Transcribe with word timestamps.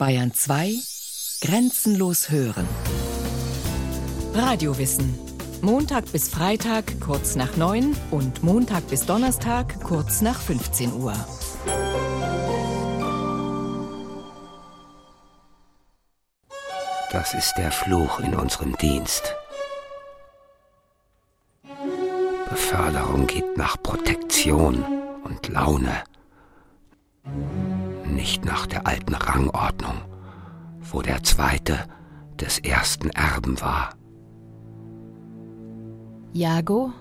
Bayern 0.00 0.32
2 0.32 0.76
Grenzenlos 1.42 2.30
hören. 2.30 2.66
Radiowissen. 4.32 5.14
Montag 5.60 6.10
bis 6.10 6.30
Freitag 6.30 6.98
kurz 7.02 7.36
nach 7.36 7.58
9 7.58 7.94
und 8.10 8.42
Montag 8.42 8.88
bis 8.88 9.04
Donnerstag 9.04 9.78
kurz 9.82 10.22
nach 10.22 10.40
15 10.40 10.94
Uhr. 10.94 11.12
Das 17.12 17.34
ist 17.34 17.52
der 17.58 17.70
Fluch 17.70 18.20
in 18.20 18.34
unserem 18.34 18.74
Dienst. 18.78 19.36
Beförderung 22.48 23.26
geht 23.26 23.58
nach 23.58 23.76
Protektion 23.82 24.82
und 25.24 25.46
Laune, 25.48 26.04
nicht 28.10 28.44
nach 28.44 28.66
der 28.66 28.86
alten 28.86 29.14
Rangordnung, 29.14 30.02
wo 30.80 31.02
der 31.02 31.22
Zweite 31.22 31.86
des 32.38 32.58
ersten 32.58 33.10
Erben 33.10 33.60
war. 33.60 33.94
Jago, 36.32 36.92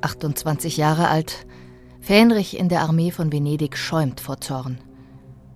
28 0.00 0.76
Jahre 0.76 1.08
alt, 1.08 1.46
Fähnrich 2.00 2.58
in 2.58 2.68
der 2.68 2.82
Armee 2.82 3.12
von 3.12 3.32
Venedig 3.32 3.76
schäumt 3.76 4.20
vor 4.20 4.40
Zorn. 4.40 4.80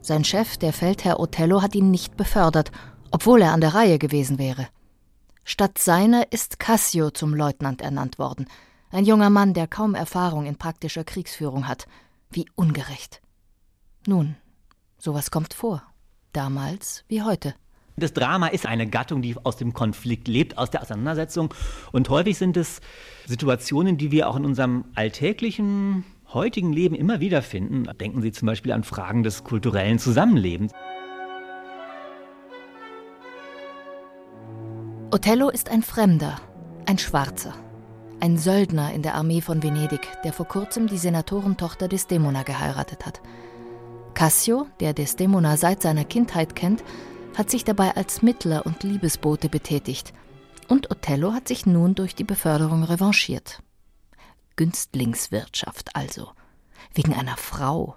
Sein 0.01 0.23
Chef, 0.23 0.57
der 0.57 0.73
Feldherr 0.73 1.19
Othello, 1.19 1.61
hat 1.63 1.75
ihn 1.75 1.91
nicht 1.91 2.17
befördert, 2.17 2.71
obwohl 3.11 3.43
er 3.43 3.53
an 3.53 3.61
der 3.61 3.75
Reihe 3.75 3.99
gewesen 3.99 4.39
wäre. 4.39 4.69
Statt 5.43 5.79
seiner 5.79 6.33
ist 6.33 6.61
Cassio 6.61 7.11
zum 7.11 7.35
Leutnant 7.35 7.83
ernannt 7.83 8.19
worden, 8.19 8.47
ein 8.91 9.05
junger 9.05 9.31
Mann, 9.31 9.55
der 9.55 9.67
kaum 9.67 9.95
Erfahrung 9.95 10.47
in 10.47 10.57
praktischer 10.57 11.05
Kriegsführung 11.05 11.67
hat. 11.67 11.87
Wie 12.31 12.47
ungerecht. 12.55 13.21
Nun, 14.07 14.37
sowas 14.99 15.31
kommt 15.31 15.55
vor, 15.55 15.83
damals 16.33 17.05
wie 17.09 17.23
heute. 17.23 17.55
Das 17.99 18.13
Drama 18.13 18.49
ist 18.49 18.67
eine 18.67 18.87
Gattung, 18.87 19.23
die 19.23 19.37
aus 19.43 19.57
dem 19.57 19.73
Konflikt 19.73 20.29
lebt, 20.29 20.59
aus 20.59 20.71
der 20.71 20.83
Auseinandersetzung. 20.83 21.55
Und 21.93 22.11
häufig 22.11 22.37
sind 22.37 22.59
es 22.59 22.81
Situationen, 23.25 23.97
die 23.97 24.11
wir 24.11 24.29
auch 24.29 24.37
in 24.37 24.45
unserem 24.45 24.85
alltäglichen, 24.95 26.05
heutigen 26.35 26.75
Leben 26.75 26.95
immer 26.95 27.21
wieder 27.21 27.41
finden. 27.41 27.85
Denken 27.99 28.21
Sie 28.21 28.33
zum 28.33 28.47
Beispiel 28.47 28.73
an 28.73 28.85
Fragen 28.85 29.23
des 29.23 29.45
kulturellen 29.45 29.99
Zusammenlebens. 29.99 30.73
Othello 35.11 35.49
ist 35.49 35.71
ein 35.71 35.83
Fremder, 35.83 36.39
ein 36.85 36.99
Schwarzer, 36.99 37.55
ein 38.21 38.37
Söldner 38.37 38.93
in 38.93 39.01
der 39.01 39.15
Armee 39.15 39.41
von 39.41 39.63
Venedig, 39.63 40.07
der 40.25 40.35
vor 40.35 40.47
kurzem 40.47 40.87
die 40.89 40.99
Senatorentochter 40.99 41.89
Desdemona 41.89 42.43
geheiratet 42.43 43.07
hat. 43.07 43.23
Cassio, 44.17 44.67
der 44.81 44.95
Desdemona 44.95 45.59
seit 45.59 45.83
seiner 45.83 46.07
Kindheit 46.07 46.57
kennt, 46.57 46.83
hat 47.37 47.51
sich 47.51 47.65
dabei 47.65 47.95
als 47.97 48.23
Mittler 48.23 48.65
und 48.65 48.83
Liebesbote 48.83 49.51
betätigt. 49.51 50.15
Und 50.69 50.91
Othello 50.91 51.35
hat 51.35 51.47
sich 51.47 51.67
nun 51.67 51.95
durch 51.95 52.15
die 52.15 52.25
Beförderung 52.25 52.83
revanchiert. 52.83 53.63
Günstlingswirtschaft 54.57 55.95
also. 55.95 56.31
Wegen 56.95 57.13
einer 57.13 57.37
Frau. 57.37 57.95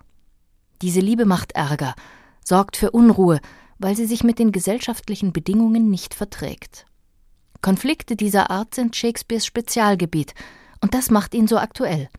Diese 0.81 1.00
Liebe 1.00 1.23
macht 1.23 1.53
Ärger, 1.53 1.95
sorgt 2.44 2.76
für 2.76 2.92
Unruhe, 2.92 3.39
weil 3.78 3.95
sie 3.95 4.06
sich 4.06 4.22
mit 4.22 4.39
den 4.39 4.52
gesellschaftlichen 4.52 5.31
Bedingungen 5.31 5.89
nicht 5.89 6.14
verträgt. 6.14 6.86
Konflikte 7.61 8.17
dieser 8.17 8.50
Art 8.50 8.76
sind 8.76 8.94
Shakespeares 8.94 9.45
Spezialgebiet, 9.45 10.33
und 10.81 10.94
das 10.94 11.11
macht 11.11 11.33
ihn 11.33 11.48
so 11.48 11.58
aktuell, 11.58 12.09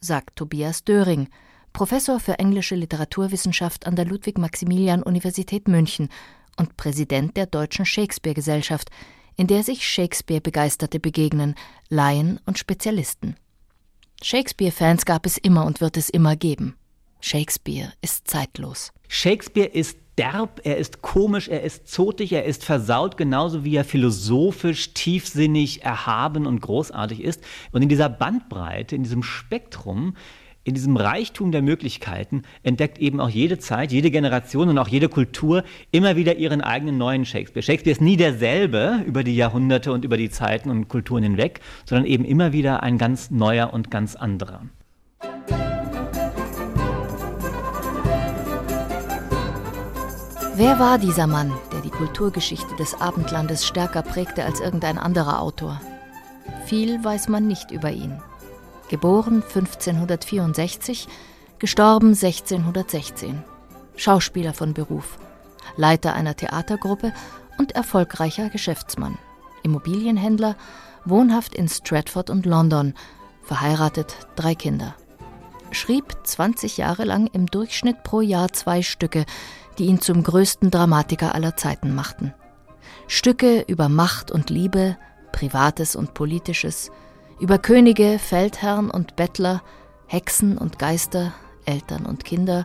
sagt 0.00 0.36
Tobias 0.36 0.84
Döring, 0.84 1.28
Professor 1.74 2.20
für 2.20 2.38
englische 2.38 2.76
Literaturwissenschaft 2.76 3.88
an 3.88 3.96
der 3.96 4.04
Ludwig-Maximilian-Universität 4.04 5.66
München 5.66 6.08
und 6.56 6.76
Präsident 6.76 7.36
der 7.36 7.46
Deutschen 7.46 7.84
Shakespeare-Gesellschaft, 7.84 8.90
in 9.36 9.48
der 9.48 9.64
sich 9.64 9.84
Shakespeare-Begeisterte 9.84 11.00
begegnen, 11.00 11.56
Laien 11.88 12.38
und 12.46 12.60
Spezialisten. 12.60 13.34
Shakespeare-Fans 14.22 15.04
gab 15.04 15.26
es 15.26 15.36
immer 15.36 15.66
und 15.66 15.80
wird 15.80 15.96
es 15.96 16.10
immer 16.10 16.36
geben. 16.36 16.76
Shakespeare 17.20 17.92
ist 18.02 18.28
zeitlos. 18.28 18.92
Shakespeare 19.08 19.66
ist 19.68 19.98
derb, 20.16 20.60
er 20.62 20.76
ist 20.76 21.02
komisch, 21.02 21.48
er 21.48 21.64
ist 21.64 21.88
zotig, 21.88 22.32
er 22.34 22.44
ist 22.44 22.62
versaut, 22.62 23.16
genauso 23.16 23.64
wie 23.64 23.74
er 23.74 23.84
philosophisch, 23.84 24.94
tiefsinnig, 24.94 25.82
erhaben 25.82 26.46
und 26.46 26.60
großartig 26.60 27.20
ist. 27.20 27.42
Und 27.72 27.82
in 27.82 27.88
dieser 27.88 28.08
Bandbreite, 28.08 28.94
in 28.94 29.02
diesem 29.02 29.24
Spektrum 29.24 30.14
in 30.64 30.74
diesem 30.74 30.96
Reichtum 30.96 31.52
der 31.52 31.62
Möglichkeiten 31.62 32.42
entdeckt 32.62 32.98
eben 32.98 33.20
auch 33.20 33.28
jede 33.28 33.58
Zeit, 33.58 33.92
jede 33.92 34.10
Generation 34.10 34.70
und 34.70 34.78
auch 34.78 34.88
jede 34.88 35.10
Kultur 35.10 35.62
immer 35.90 36.16
wieder 36.16 36.36
ihren 36.36 36.62
eigenen 36.62 36.96
neuen 36.96 37.26
Shakespeare. 37.26 37.62
Shakespeare 37.62 37.92
ist 37.92 38.00
nie 38.00 38.16
derselbe 38.16 39.02
über 39.06 39.22
die 39.24 39.36
Jahrhunderte 39.36 39.92
und 39.92 40.04
über 40.04 40.16
die 40.16 40.30
Zeiten 40.30 40.70
und 40.70 40.88
Kulturen 40.88 41.22
hinweg, 41.22 41.60
sondern 41.84 42.06
eben 42.06 42.24
immer 42.24 42.52
wieder 42.52 42.82
ein 42.82 42.96
ganz 42.96 43.30
neuer 43.30 43.72
und 43.72 43.90
ganz 43.90 44.16
anderer. 44.16 44.62
Wer 50.56 50.78
war 50.78 50.98
dieser 50.98 51.26
Mann, 51.26 51.52
der 51.72 51.80
die 51.80 51.90
Kulturgeschichte 51.90 52.74
des 52.76 52.94
Abendlandes 52.94 53.66
stärker 53.66 54.02
prägte 54.02 54.44
als 54.44 54.60
irgendein 54.60 54.98
anderer 54.98 55.42
Autor? 55.42 55.80
Viel 56.66 57.02
weiß 57.02 57.28
man 57.28 57.46
nicht 57.46 57.70
über 57.70 57.90
ihn 57.90 58.18
geboren 58.88 59.42
1564, 59.42 61.08
gestorben 61.58 62.08
1616, 62.08 63.42
Schauspieler 63.96 64.54
von 64.54 64.74
Beruf, 64.74 65.18
Leiter 65.76 66.14
einer 66.14 66.36
Theatergruppe 66.36 67.12
und 67.58 67.72
erfolgreicher 67.72 68.50
Geschäftsmann, 68.50 69.18
Immobilienhändler, 69.62 70.56
wohnhaft 71.04 71.54
in 71.54 71.68
Stratford 71.68 72.30
und 72.30 72.46
London, 72.46 72.94
verheiratet, 73.42 74.16
drei 74.36 74.54
Kinder. 74.54 74.94
Schrieb 75.70 76.14
20 76.24 76.76
Jahre 76.76 77.04
lang 77.04 77.26
im 77.28 77.46
Durchschnitt 77.46 78.02
pro 78.04 78.20
Jahr 78.20 78.52
zwei 78.52 78.82
Stücke, 78.82 79.24
die 79.78 79.86
ihn 79.86 80.00
zum 80.00 80.22
größten 80.22 80.70
Dramatiker 80.70 81.34
aller 81.34 81.56
Zeiten 81.56 81.94
machten. 81.94 82.32
Stücke 83.06 83.64
über 83.66 83.88
Macht 83.88 84.30
und 84.30 84.50
Liebe, 84.50 84.96
Privates 85.32 85.96
und 85.96 86.14
Politisches, 86.14 86.90
über 87.40 87.58
Könige, 87.58 88.18
Feldherren 88.18 88.90
und 88.90 89.16
Bettler, 89.16 89.62
Hexen 90.06 90.56
und 90.56 90.78
Geister, 90.78 91.32
Eltern 91.64 92.06
und 92.06 92.24
Kinder, 92.24 92.64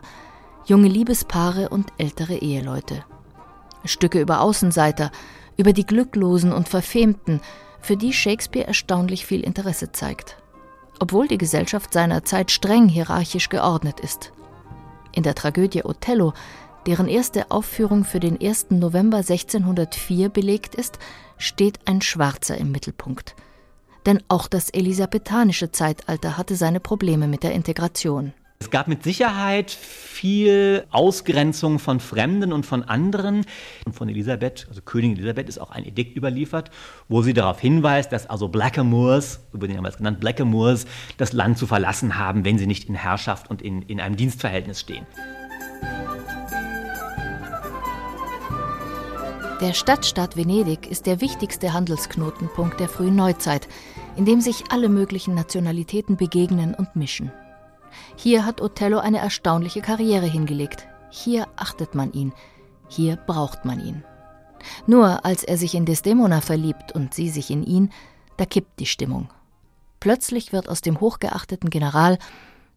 junge 0.66 0.88
Liebespaare 0.88 1.68
und 1.70 1.92
ältere 1.98 2.36
Eheleute. 2.36 3.04
Stücke 3.84 4.20
über 4.20 4.40
Außenseiter, 4.40 5.10
über 5.56 5.72
die 5.72 5.86
Glücklosen 5.86 6.52
und 6.52 6.68
Verfemten, 6.68 7.40
für 7.80 7.96
die 7.96 8.12
Shakespeare 8.12 8.66
erstaunlich 8.66 9.26
viel 9.26 9.40
Interesse 9.40 9.90
zeigt. 9.92 10.36
Obwohl 11.00 11.28
die 11.28 11.38
Gesellschaft 11.38 11.92
seiner 11.92 12.24
Zeit 12.24 12.50
streng 12.50 12.88
hierarchisch 12.88 13.48
geordnet 13.48 14.00
ist. 14.00 14.32
In 15.12 15.22
der 15.22 15.34
Tragödie 15.34 15.84
Othello, 15.84 16.34
deren 16.86 17.08
erste 17.08 17.50
Aufführung 17.50 18.04
für 18.04 18.20
den 18.20 18.40
1. 18.40 18.66
November 18.70 19.18
1604 19.18 20.28
belegt 20.28 20.74
ist, 20.74 20.98
steht 21.38 21.80
ein 21.86 22.02
Schwarzer 22.02 22.56
im 22.56 22.70
Mittelpunkt– 22.70 23.34
denn 24.06 24.22
auch 24.28 24.48
das 24.48 24.70
elisabethanische 24.70 25.72
Zeitalter 25.72 26.36
hatte 26.36 26.56
seine 26.56 26.80
Probleme 26.80 27.28
mit 27.28 27.42
der 27.42 27.52
Integration. 27.52 28.32
Es 28.62 28.70
gab 28.70 28.88
mit 28.88 29.02
Sicherheit 29.02 29.70
viel 29.70 30.84
Ausgrenzung 30.90 31.78
von 31.78 31.98
Fremden 31.98 32.52
und 32.52 32.66
von 32.66 32.82
anderen. 32.82 33.46
Und 33.86 33.94
von 33.94 34.10
Elisabeth, 34.10 34.66
also 34.68 34.82
Königin 34.82 35.16
Elisabeth, 35.16 35.48
ist 35.48 35.58
auch 35.58 35.70
ein 35.70 35.86
Edikt 35.86 36.14
überliefert, 36.14 36.70
wo 37.08 37.22
sie 37.22 37.32
darauf 37.32 37.58
hinweist, 37.58 38.12
dass 38.12 38.28
also 38.28 38.48
Blackamoors, 38.48 39.40
über 39.54 39.66
den 39.66 39.78
haben 39.78 39.84
wir 39.84 39.88
es 39.88 39.96
genannt, 39.96 40.20
Blackamoors, 40.20 40.84
das 41.16 41.32
Land 41.32 41.56
zu 41.56 41.66
verlassen 41.66 42.18
haben, 42.18 42.44
wenn 42.44 42.58
sie 42.58 42.66
nicht 42.66 42.86
in 42.90 42.94
Herrschaft 42.94 43.48
und 43.48 43.62
in, 43.62 43.80
in 43.80 43.98
einem 43.98 44.16
Dienstverhältnis 44.16 44.80
stehen. 44.80 45.06
Der 49.60 49.74
Stadtstaat 49.74 50.38
Venedig 50.38 50.90
ist 50.90 51.04
der 51.04 51.20
wichtigste 51.20 51.74
Handelsknotenpunkt 51.74 52.80
der 52.80 52.88
frühen 52.88 53.14
Neuzeit, 53.14 53.68
in 54.16 54.24
dem 54.24 54.40
sich 54.40 54.64
alle 54.70 54.88
möglichen 54.88 55.34
Nationalitäten 55.34 56.16
begegnen 56.16 56.74
und 56.74 56.96
mischen. 56.96 57.30
Hier 58.16 58.46
hat 58.46 58.62
Othello 58.62 59.00
eine 59.00 59.18
erstaunliche 59.18 59.82
Karriere 59.82 60.24
hingelegt. 60.24 60.86
Hier 61.10 61.46
achtet 61.56 61.94
man 61.94 62.10
ihn. 62.12 62.32
Hier 62.88 63.16
braucht 63.16 63.66
man 63.66 63.84
ihn. 63.84 64.02
Nur 64.86 65.26
als 65.26 65.44
er 65.44 65.58
sich 65.58 65.74
in 65.74 65.84
Desdemona 65.84 66.40
verliebt 66.40 66.92
und 66.92 67.12
sie 67.12 67.28
sich 67.28 67.50
in 67.50 67.62
ihn, 67.62 67.90
da 68.38 68.46
kippt 68.46 68.80
die 68.80 68.86
Stimmung. 68.86 69.28
Plötzlich 70.00 70.54
wird 70.54 70.70
aus 70.70 70.80
dem 70.80 71.00
hochgeachteten 71.00 71.68
General 71.68 72.18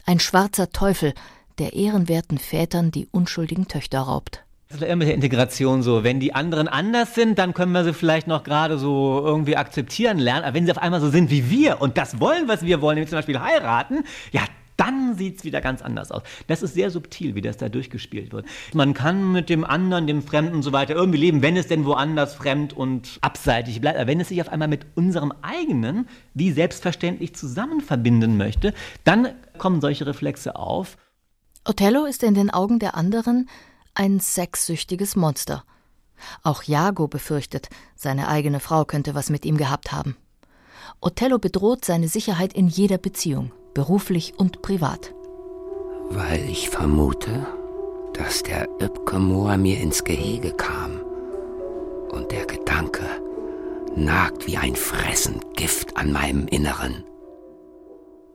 ein 0.06 0.20
schwarzer 0.20 0.70
Teufel, 0.70 1.14
der 1.60 1.72
ehrenwerten 1.72 2.40
Vätern 2.40 2.92
die 2.92 3.08
unschuldigen 3.10 3.70
Töchter 3.70 4.02
raubt. 4.02 4.44
Das 4.74 4.82
ist 4.82 4.88
immer 4.88 4.96
mit 4.96 5.08
der 5.08 5.16
Integration 5.16 5.84
so. 5.84 6.04
Wenn 6.04 6.20
die 6.20 6.34
anderen 6.34 6.68
anders 6.68 7.14
sind, 7.14 7.38
dann 7.38 7.54
können 7.54 7.74
wir 7.74 7.84
sie 7.84 7.94
vielleicht 7.94 8.26
noch 8.26 8.44
gerade 8.44 8.80
so 8.80 9.22
irgendwie 9.24 9.56
akzeptieren 9.56 10.18
lernen. 10.18 10.46
Aber 10.46 10.56
wenn 10.56 10.66
sie 10.66 10.72
auf 10.72 10.80
einmal 10.80 11.00
so 11.00 11.12
sind 11.12 11.30
wie 11.30 11.52
wir 11.52 11.80
und 11.80 11.96
das 11.96 12.20
wollen, 12.20 12.48
was 12.48 12.66
wir 12.66 12.82
wollen, 12.82 12.96
nämlich 12.96 13.12
zum 13.12 13.20
Beispiel 13.20 13.40
heiraten, 13.40 14.04
ja, 14.32 14.42
dann 14.76 15.14
sieht 15.16 15.38
es 15.38 15.44
wieder 15.44 15.62
ganz 15.62 15.84
anders 15.84 16.12
aus. 16.12 16.24
Das 16.48 16.64
ist 16.64 16.74
sehr 16.74 16.90
subtil, 16.90 17.36
wie 17.36 17.42
das 17.42 17.58
da 17.58 17.70
durchgespielt 17.70 18.34
wird. 18.34 18.48
Man 18.74 18.96
kann 18.96 19.32
mit 19.32 19.48
dem 19.50 19.64
anderen, 19.64 20.08
dem 20.08 20.24
Fremden 20.24 20.56
und 20.56 20.64
so 20.64 20.72
weiter 20.72 20.96
irgendwie 20.96 21.20
leben, 21.20 21.44
wenn 21.44 21.56
es 21.56 21.68
denn 21.68 21.86
woanders 21.86 22.34
fremd 22.34 22.74
und 22.74 23.20
abseitig 23.22 23.80
bleibt. 23.80 24.00
Aber 24.00 24.08
wenn 24.08 24.20
es 24.20 24.30
sich 24.30 24.42
auf 24.42 24.50
einmal 24.50 24.70
mit 24.70 24.88
unserem 24.96 25.34
eigenen 25.44 26.08
wie 26.34 26.52
selbstverständlich 26.52 27.36
zusammen 27.36 27.80
verbinden 27.80 28.38
möchte, 28.38 28.74
dann 29.04 29.28
kommen 29.60 29.82
solche 29.82 30.08
Reflexe 30.08 30.56
auf. 30.56 30.98
Othello 31.64 32.06
ist 32.06 32.24
in 32.24 32.34
den 32.34 32.50
Augen 32.50 32.80
der 32.80 32.96
anderen 32.96 33.48
ein 33.96 34.20
sexsüchtiges 34.20 35.16
Monster. 35.16 35.64
Auch 36.42 36.64
Jago 36.64 37.08
befürchtet, 37.08 37.70
seine 37.96 38.28
eigene 38.28 38.60
Frau 38.60 38.86
könnte 38.86 39.16
was 39.16 39.30
mit 39.30 39.46
ihm 39.46 39.58
gehabt 39.58 39.92
haben. 39.92 40.16
Othello 41.02 41.38
bedroht 41.38 41.86
seine 41.86 42.08
Sicherheit 42.08 42.54
in 42.54 42.68
jeder 42.68 42.98
Beziehung, 42.98 43.52
beruflich 43.74 44.38
und 44.38 44.62
privat. 44.62 45.14
Weil 46.10 46.48
ich 46.50 46.70
vermute, 46.70 47.46
dass 48.14 48.44
der 48.44 48.68
Öpke 48.80 49.20
mir 49.20 49.80
ins 49.80 50.04
Gehege 50.04 50.54
kam. 50.54 51.02
Und 52.10 52.32
der 52.32 52.46
Gedanke 52.46 53.04
nagt 53.96 54.48
wie 54.48 54.58
ein 54.58 54.76
fressend 54.76 55.56
Gift 55.56 55.98
an 55.98 56.12
meinem 56.12 56.48
Inneren. 56.48 57.04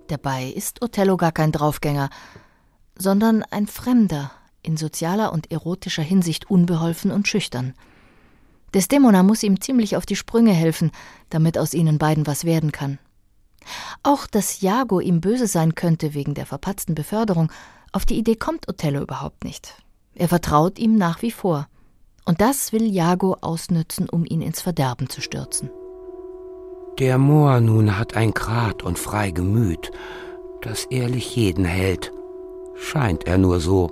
Dabei 0.09 0.47
ist 0.47 0.83
Othello 0.83 1.17
gar 1.17 1.33
kein 1.33 1.53
Draufgänger, 1.53 2.09
sondern 2.97 3.45
ein 3.45 3.67
Fremder, 3.67 4.31
in 4.63 4.77
sozialer 4.77 5.33
und 5.33 5.51
erotischer 5.51 6.03
Hinsicht 6.03 6.51
unbeholfen 6.51 7.11
und 7.11 7.29
schüchtern. 7.29 7.75
Desdemona 8.75 9.23
muss 9.23 9.43
ihm 9.43 9.61
ziemlich 9.61 9.97
auf 9.97 10.05
die 10.05 10.17
Sprünge 10.17 10.53
helfen, 10.53 10.91
damit 11.31 11.57
aus 11.57 11.75
ihnen 11.75 11.99
beiden 11.99 12.27
was 12.27 12.45
werden 12.45 12.73
kann. 12.73 12.99
Auch 14.03 14.27
dass 14.27 14.61
Jago 14.61 15.01
ihm 15.01 15.21
böse 15.21 15.47
sein 15.47 15.75
könnte 15.75 16.15
wegen 16.15 16.35
der 16.35 16.47
verpatzten 16.47 16.95
Beförderung, 16.95 17.51
auf 17.93 18.05
die 18.05 18.19
Idee 18.19 18.37
kommt 18.37 18.69
Othello 18.69 19.01
überhaupt 19.01 19.45
nicht. 19.45 19.75
Er 20.15 20.29
vertraut 20.29 20.79
ihm 20.79 20.97
nach 20.97 21.23
wie 21.23 21.31
vor. 21.31 21.69
Und 22.25 22.41
das 22.41 22.73
will 22.73 22.85
Jago 22.85 23.37
ausnützen, 23.41 24.09
um 24.09 24.27
ihn 24.27 24.43
ins 24.43 24.61
Verderben 24.61 25.09
zu 25.09 25.23
stürzen. 25.23 25.71
Der 26.99 27.17
Moor 27.17 27.61
nun 27.61 27.97
hat 27.97 28.17
ein 28.17 28.33
Grad 28.33 28.83
und 28.83 28.99
frei 28.99 29.31
Gemüt, 29.31 29.91
das 30.61 30.85
ehrlich 30.87 31.35
jeden 31.37 31.65
hält. 31.65 32.13
Scheint 32.75 33.27
er 33.27 33.39
nur 33.39 33.61
so 33.61 33.91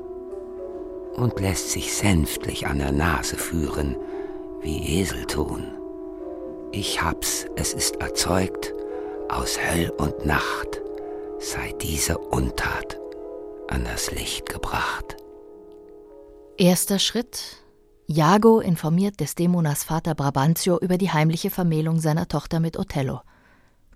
und 1.16 1.40
lässt 1.40 1.70
sich 1.70 1.94
sänftlich 1.94 2.66
an 2.66 2.78
der 2.78 2.92
Nase 2.92 3.36
führen, 3.36 3.96
wie 4.60 5.00
Esel 5.00 5.24
tun. 5.26 5.64
Ich 6.72 7.02
hab's, 7.02 7.46
es 7.56 7.72
ist 7.72 7.96
erzeugt, 7.96 8.74
aus 9.28 9.58
Höll 9.58 9.90
und 9.90 10.26
Nacht 10.26 10.80
sei 11.38 11.72
diese 11.80 12.18
Untat 12.18 12.98
an 13.68 13.84
das 13.84 14.10
Licht 14.10 14.48
gebracht. 14.48 15.16
Erster 16.56 16.98
Schritt. 16.98 17.62
Jago 18.06 18.60
informiert 18.60 19.18
Desdemonas 19.18 19.82
Vater 19.82 20.14
Brabantio 20.14 20.78
über 20.78 20.96
die 20.96 21.10
heimliche 21.10 21.50
Vermählung 21.50 21.98
seiner 21.98 22.28
Tochter 22.28 22.60
mit 22.60 22.78
Othello. 22.78 23.20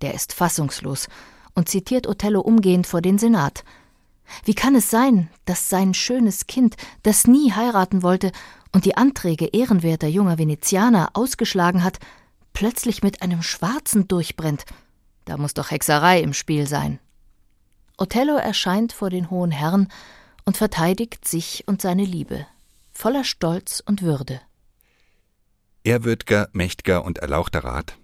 Der 0.01 0.13
ist 0.13 0.33
fassungslos 0.33 1.07
und 1.55 1.69
zitiert 1.69 2.07
Othello 2.07 2.41
umgehend 2.41 2.87
vor 2.87 3.01
den 3.01 3.17
Senat– 3.17 3.63
wie 4.45 4.53
kann 4.53 4.75
es 4.75 4.89
sein, 4.89 5.29
dass 5.45 5.69
sein 5.69 5.93
schönes 5.93 6.47
Kind, 6.47 6.75
das 7.03 7.27
nie 7.27 7.51
heiraten 7.51 8.03
wollte 8.03 8.31
und 8.71 8.85
die 8.85 8.97
Anträge 8.97 9.47
ehrenwerter 9.47 10.07
junger 10.07 10.37
Venezianer 10.37 11.09
ausgeschlagen 11.13 11.83
hat, 11.83 11.99
plötzlich 12.53 13.03
mit 13.03 13.21
einem 13.21 13.41
Schwarzen 13.41 14.07
durchbrennt? 14.07 14.65
Da 15.25 15.37
muss 15.37 15.53
doch 15.53 15.71
Hexerei 15.71 16.21
im 16.21 16.33
Spiel 16.33 16.67
sein. 16.67 16.99
Othello 17.97 18.35
erscheint 18.35 18.93
vor 18.93 19.09
den 19.09 19.29
hohen 19.29 19.51
Herren 19.51 19.87
und 20.45 20.57
verteidigt 20.57 21.27
sich 21.27 21.63
und 21.67 21.81
seine 21.81 22.05
Liebe, 22.05 22.47
voller 22.91 23.23
Stolz 23.23 23.81
und 23.85 24.01
Würde. 24.01 24.41
Ehrwürdger, 25.83 26.49
mächtiger 26.51 27.03
und 27.05 27.19
erlauchter 27.19 27.63
Rat, 27.63 27.97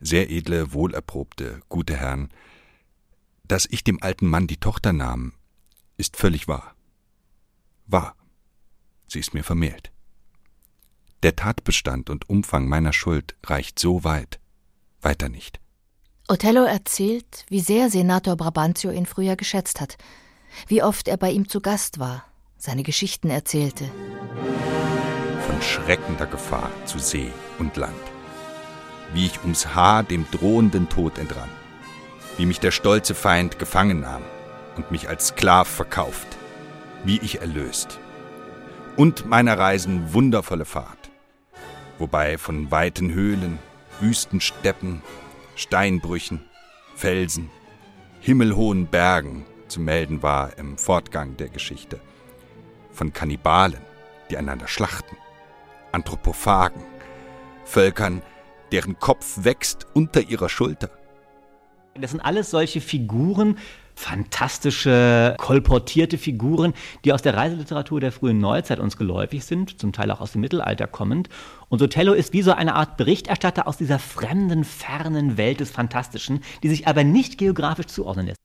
sehr 0.00 0.30
edle, 0.30 0.72
wohlerprobte, 0.72 1.60
gute 1.68 1.96
Herren, 1.96 2.30
dass 3.44 3.66
ich 3.70 3.84
dem 3.84 4.02
alten 4.02 4.26
Mann 4.26 4.46
die 4.46 4.58
Tochter 4.58 4.92
nahm, 4.92 5.32
ist 6.02 6.16
völlig 6.16 6.48
wahr. 6.48 6.74
Wahr. 7.86 8.16
Sie 9.06 9.20
ist 9.20 9.34
mir 9.34 9.44
vermählt. 9.44 9.92
Der 11.22 11.36
Tatbestand 11.36 12.10
und 12.10 12.28
Umfang 12.28 12.66
meiner 12.68 12.92
Schuld 12.92 13.36
reicht 13.44 13.78
so 13.78 14.02
weit, 14.02 14.40
weiter 15.00 15.28
nicht. 15.28 15.60
Othello 16.28 16.64
erzählt, 16.64 17.46
wie 17.48 17.60
sehr 17.60 17.88
Senator 17.88 18.36
Brabantio 18.36 18.90
ihn 18.90 19.06
früher 19.06 19.36
geschätzt 19.36 19.80
hat, 19.80 19.96
wie 20.66 20.82
oft 20.82 21.06
er 21.06 21.18
bei 21.18 21.30
ihm 21.30 21.48
zu 21.48 21.60
Gast 21.60 22.00
war, 22.00 22.24
seine 22.56 22.82
Geschichten 22.82 23.30
erzählte. 23.30 23.84
Von 25.46 25.62
schreckender 25.62 26.26
Gefahr 26.26 26.70
zu 26.84 26.98
See 26.98 27.30
und 27.60 27.76
Land. 27.76 28.06
Wie 29.14 29.26
ich 29.26 29.40
ums 29.42 29.68
Haar 29.68 30.02
dem 30.02 30.26
drohenden 30.32 30.88
Tod 30.88 31.18
entrann. 31.18 31.50
Wie 32.38 32.46
mich 32.46 32.58
der 32.58 32.72
stolze 32.72 33.14
Feind 33.14 33.60
gefangen 33.60 34.00
nahm 34.00 34.24
und 34.76 34.90
mich 34.90 35.08
als 35.08 35.28
Sklav 35.28 35.68
verkauft, 35.68 36.28
wie 37.04 37.18
ich 37.18 37.40
erlöst. 37.40 37.98
Und 38.96 39.26
meiner 39.26 39.58
Reisen 39.58 40.12
wundervolle 40.12 40.64
Fahrt, 40.64 41.10
wobei 41.98 42.38
von 42.38 42.70
weiten 42.70 43.12
Höhlen, 43.12 43.58
wüsten 44.00 44.40
Steppen, 44.40 45.02
Steinbrüchen, 45.56 46.44
Felsen, 46.94 47.50
himmelhohen 48.20 48.86
Bergen 48.86 49.46
zu 49.68 49.80
melden 49.80 50.22
war 50.22 50.56
im 50.58 50.76
Fortgang 50.76 51.36
der 51.36 51.48
Geschichte. 51.48 52.00
Von 52.90 53.12
Kannibalen, 53.12 53.80
die 54.30 54.36
einander 54.36 54.68
schlachten, 54.68 55.16
Anthropophagen, 55.92 56.82
Völkern, 57.64 58.22
deren 58.70 58.98
Kopf 58.98 59.44
wächst 59.44 59.86
unter 59.94 60.20
ihrer 60.20 60.48
Schulter. 60.48 60.90
Das 61.94 62.10
sind 62.10 62.20
alles 62.20 62.50
solche 62.50 62.80
Figuren, 62.80 63.58
fantastische, 63.94 65.34
kolportierte 65.38 66.18
Figuren, 66.18 66.74
die 67.04 67.12
aus 67.12 67.22
der 67.22 67.34
Reiseliteratur 67.34 68.00
der 68.00 68.12
frühen 68.12 68.38
Neuzeit 68.38 68.80
uns 68.80 68.96
geläufig 68.96 69.44
sind, 69.44 69.80
zum 69.80 69.92
Teil 69.92 70.10
auch 70.10 70.20
aus 70.20 70.32
dem 70.32 70.40
Mittelalter 70.40 70.86
kommend. 70.86 71.28
Und 71.68 71.82
Othello 71.82 72.12
ist 72.12 72.32
wie 72.32 72.42
so 72.42 72.52
eine 72.52 72.74
Art 72.74 72.96
Berichterstatter 72.96 73.66
aus 73.66 73.76
dieser 73.76 73.98
fremden, 73.98 74.64
fernen 74.64 75.36
Welt 75.36 75.60
des 75.60 75.70
Fantastischen, 75.70 76.40
die 76.62 76.68
sich 76.68 76.86
aber 76.86 77.04
nicht 77.04 77.38
geografisch 77.38 77.86
zuordnen 77.86 78.26
lässt. 78.26 78.38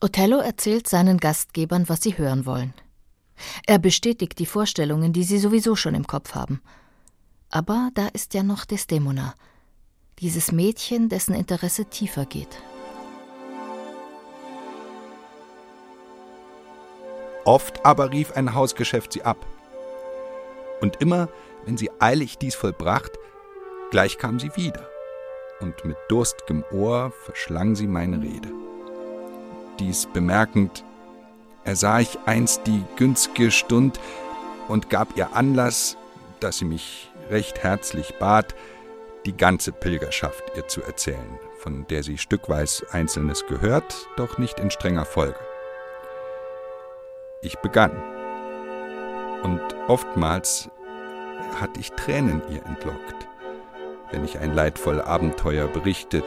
Othello 0.00 0.38
erzählt 0.38 0.88
seinen 0.88 1.18
Gastgebern, 1.18 1.88
was 1.88 2.02
sie 2.02 2.18
hören 2.18 2.46
wollen. 2.46 2.74
Er 3.66 3.78
bestätigt 3.78 4.38
die 4.38 4.46
Vorstellungen, 4.46 5.12
die 5.12 5.24
sie 5.24 5.38
sowieso 5.38 5.76
schon 5.76 5.94
im 5.94 6.06
Kopf 6.06 6.34
haben. 6.34 6.60
Aber 7.50 7.90
da 7.94 8.08
ist 8.08 8.34
ja 8.34 8.42
noch 8.42 8.64
Desdemona, 8.64 9.34
dieses 10.18 10.52
Mädchen, 10.52 11.08
dessen 11.08 11.34
Interesse 11.34 11.86
tiefer 11.86 12.26
geht. 12.26 12.48
Oft 17.44 17.84
aber 17.84 18.10
rief 18.10 18.32
ein 18.32 18.54
Hausgeschäft 18.54 19.12
sie 19.12 19.22
ab. 19.22 19.36
Und 20.80 21.00
immer, 21.00 21.28
wenn 21.66 21.76
sie 21.76 21.90
eilig 21.98 22.38
dies 22.38 22.54
vollbracht, 22.54 23.12
gleich 23.90 24.18
kam 24.18 24.40
sie 24.40 24.54
wieder, 24.56 24.88
und 25.60 25.84
mit 25.84 25.96
durstigem 26.08 26.64
Ohr 26.72 27.12
verschlang 27.24 27.74
sie 27.76 27.86
meine 27.86 28.20
Rede. 28.22 28.48
Dies 29.78 30.06
bemerkend, 30.06 30.84
ersah 31.64 32.00
ich 32.00 32.18
einst 32.26 32.66
die 32.66 32.84
günstige 32.96 33.50
Stund 33.50 34.00
und 34.68 34.90
gab 34.90 35.16
ihr 35.16 35.34
Anlass, 35.34 35.96
dass 36.40 36.58
sie 36.58 36.64
mich 36.64 37.10
recht 37.30 37.62
herzlich 37.62 38.14
bat, 38.18 38.54
die 39.26 39.36
ganze 39.36 39.72
Pilgerschaft 39.72 40.44
ihr 40.56 40.68
zu 40.68 40.82
erzählen, 40.82 41.38
von 41.58 41.86
der 41.88 42.02
sie 42.02 42.18
stückweis 42.18 42.84
Einzelnes 42.90 43.46
gehört, 43.46 44.06
doch 44.16 44.38
nicht 44.38 44.60
in 44.60 44.70
strenger 44.70 45.06
Folge. 45.06 45.38
Ich 47.44 47.58
begann. 47.58 47.92
Und 49.42 49.60
oftmals 49.86 50.70
hatte 51.60 51.78
ich 51.78 51.92
Tränen 51.92 52.40
ihr 52.50 52.64
entlockt, 52.64 53.28
wenn 54.10 54.24
ich 54.24 54.38
ein 54.38 54.54
leidvolles 54.54 55.04
Abenteuer 55.04 55.68
berichtet 55.68 56.24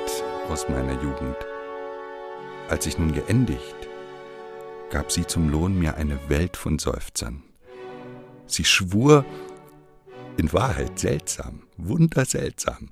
aus 0.48 0.70
meiner 0.70 0.94
Jugend. 1.02 1.36
Als 2.70 2.86
ich 2.86 3.00
nun 3.00 3.14
geendigt, 3.14 3.76
gab 4.92 5.12
sie 5.12 5.26
zum 5.26 5.50
Lohn 5.50 5.78
mir 5.80 5.96
eine 5.96 6.20
Welt 6.30 6.56
von 6.56 6.78
Seufzern. 6.78 7.42
Sie 8.46 8.64
schwur, 8.64 9.26
in 10.38 10.54
Wahrheit 10.54 11.00
seltsam, 11.00 11.64
wunderseltsam 11.78 12.92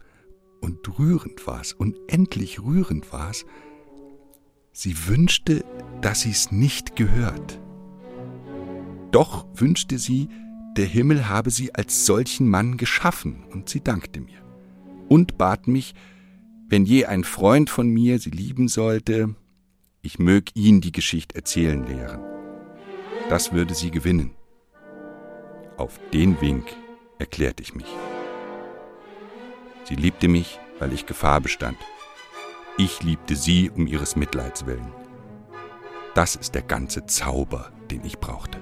und 0.61 0.97
rührend 0.97 1.45
war's, 1.45 1.73
unendlich 1.73 2.59
rührend 2.59 3.13
war's, 3.13 3.45
sie 4.71 5.07
wünschte, 5.07 5.63
dass 6.01 6.21
sie's 6.21 6.51
nicht 6.51 6.95
gehört. 6.95 7.59
Doch 9.11 9.45
wünschte 9.55 9.97
sie, 9.97 10.29
der 10.77 10.85
Himmel 10.85 11.29
habe 11.29 11.51
sie 11.51 11.73
als 11.73 12.05
solchen 12.05 12.49
Mann 12.49 12.77
geschaffen, 12.77 13.45
und 13.51 13.69
sie 13.69 13.81
dankte 13.81 14.19
mir. 14.19 14.41
Und 15.07 15.37
bat 15.37 15.67
mich, 15.67 15.95
wenn 16.67 16.85
je 16.85 17.05
ein 17.05 17.23
Freund 17.23 17.69
von 17.69 17.87
mir 17.87 18.19
sie 18.19 18.31
lieben 18.31 18.67
sollte, 18.67 19.35
Ich 20.01 20.19
mög 20.19 20.55
ihn 20.55 20.81
die 20.81 20.91
Geschichte 20.91 21.35
erzählen 21.35 21.83
lehren. 21.87 22.21
Das 23.27 23.53
würde 23.53 23.73
sie 23.73 23.89
gewinnen. 23.89 24.35
Auf 25.77 25.99
den 26.13 26.39
Wink 26.41 26.67
erklärte 27.17 27.63
ich 27.63 27.73
mich. 27.73 27.87
Sie 29.85 29.95
liebte 29.95 30.27
mich, 30.27 30.59
weil 30.77 30.93
ich 30.93 31.07
Gefahr 31.07 31.41
bestand. 31.41 31.77
Ich 32.77 33.01
liebte 33.01 33.35
sie 33.35 33.71
um 33.71 33.87
ihres 33.87 34.15
Mitleids 34.15 34.67
willen. 34.67 34.91
Das 36.13 36.35
ist 36.35 36.53
der 36.53 36.61
ganze 36.61 37.07
Zauber, 37.07 37.71
den 37.89 38.05
ich 38.05 38.19
brauchte. 38.19 38.59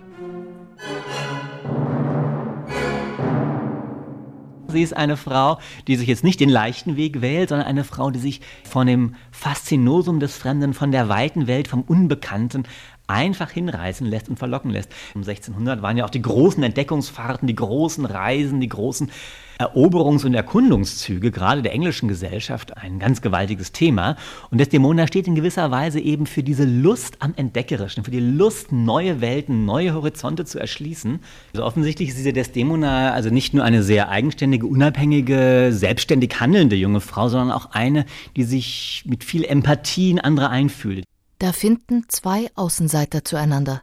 Sie 4.73 4.81
ist 4.81 4.97
eine 4.97 5.17
Frau, 5.17 5.59
die 5.87 5.95
sich 5.95 6.07
jetzt 6.07 6.23
nicht 6.23 6.39
den 6.39 6.49
leichten 6.49 6.97
Weg 6.97 7.21
wählt, 7.21 7.49
sondern 7.49 7.67
eine 7.67 7.83
Frau, 7.83 8.09
die 8.09 8.19
sich 8.19 8.41
von 8.63 8.87
dem 8.87 9.15
Faszinosum 9.31 10.19
des 10.19 10.35
Fremden, 10.35 10.73
von 10.73 10.91
der 10.91 11.09
weiten 11.09 11.45
Welt, 11.45 11.67
vom 11.67 11.83
Unbekannten 11.83 12.63
einfach 13.07 13.51
hinreißen 13.51 14.07
lässt 14.07 14.29
und 14.29 14.39
verlocken 14.39 14.71
lässt. 14.71 14.91
Um 15.13 15.21
1600 15.21 15.81
waren 15.81 15.97
ja 15.97 16.05
auch 16.05 16.09
die 16.09 16.21
großen 16.21 16.63
Entdeckungsfahrten, 16.63 17.47
die 17.47 17.55
großen 17.55 18.05
Reisen, 18.05 18.59
die 18.61 18.69
großen 18.69 19.11
Eroberungs- 19.59 20.25
und 20.25 20.33
Erkundungszüge, 20.33 21.31
gerade 21.31 21.61
der 21.61 21.73
englischen 21.73 22.07
Gesellschaft, 22.07 22.75
ein 22.77 22.99
ganz 22.99 23.21
gewaltiges 23.21 23.71
Thema. 23.71 24.15
Und 24.49 24.57
Desdemona 24.57 25.07
steht 25.07 25.27
in 25.27 25.35
gewisser 25.35 25.69
Weise 25.71 25.99
eben 25.99 26.25
für 26.25 26.43
diese 26.43 26.65
Lust 26.65 27.17
am 27.19 27.33
Entdeckerischen, 27.35 28.03
für 28.03 28.11
die 28.11 28.19
Lust, 28.19 28.71
neue 28.71 29.21
Welten, 29.21 29.65
neue 29.65 29.93
Horizonte 29.93 30.45
zu 30.45 30.59
erschließen. 30.59 31.19
Also 31.53 31.65
offensichtlich 31.65 32.09
ist 32.09 32.17
diese 32.17 32.33
Desdemona 32.33 33.11
also 33.11 33.29
nicht 33.29 33.53
nur 33.53 33.63
eine 33.63 33.83
sehr 33.83 34.09
eigenständige, 34.09 34.65
unabhängige, 34.65 35.69
selbstständig 35.71 36.39
handelnde 36.39 36.75
junge 36.75 36.99
Frau, 36.99 37.29
sondern 37.29 37.51
auch 37.51 37.71
eine, 37.71 38.05
die 38.35 38.43
sich 38.43 39.03
mit 39.05 39.23
viel 39.23 39.45
Empathie 39.45 40.11
in 40.11 40.19
andere 40.19 40.49
einfühlt. 40.49 41.05
Da 41.43 41.51
finden 41.51 42.05
zwei 42.07 42.49
Außenseiter 42.55 43.25
zueinander. 43.25 43.81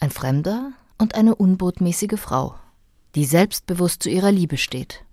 Ein 0.00 0.08
Fremder 0.08 0.72
und 0.96 1.16
eine 1.16 1.34
unbotmäßige 1.34 2.18
Frau, 2.18 2.54
die 3.14 3.26
selbstbewusst 3.26 4.02
zu 4.02 4.08
ihrer 4.08 4.32
Liebe 4.32 4.56
steht. 4.56 5.04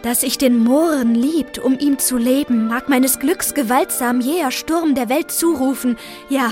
Dass 0.00 0.22
ich 0.22 0.38
den 0.38 0.56
Mohren 0.56 1.14
liebt, 1.14 1.58
um 1.58 1.78
ihm 1.78 1.98
zu 1.98 2.16
leben, 2.16 2.68
mag 2.68 2.88
meines 2.88 3.18
Glücks 3.18 3.52
gewaltsam 3.52 4.22
jäher 4.22 4.50
Sturm 4.50 4.94
der 4.94 5.10
Welt 5.10 5.30
zurufen. 5.30 5.98
Ja, 6.30 6.50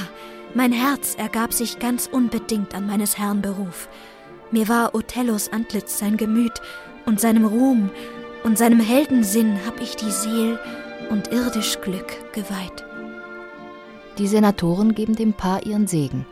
mein 0.53 0.73
Herz 0.73 1.15
ergab 1.15 1.55
sich 1.55 1.79
ganz 1.79 2.11
unbedingt 2.13 2.75
an 2.75 2.87
meines 2.87 3.17
Herrn 3.17 3.41
Beruf. 3.41 3.89
Mir 4.51 4.69
war 4.69 4.95
Othellos 4.95 5.51
Antlitz 5.51 5.99
sein 5.99 6.19
Gemüt, 6.19 6.61
und 7.07 7.23
seinem 7.23 7.47
Ruhm 7.47 7.89
und 8.45 8.59
seinem 8.59 8.81
Heldensinn 8.81 9.59
hab 9.67 9.81
ich 9.81 9.97
die 9.97 10.11
Seel 10.11 10.61
und 11.11 11.33
irdisch 11.33 11.81
Glück 11.81 12.33
geweiht. 12.33 12.85
Die 14.19 14.27
Senatoren 14.27 14.95
geben 14.95 15.17
dem 15.17 15.33
Paar 15.33 15.67
ihren 15.67 15.87
Segen. 15.87 16.25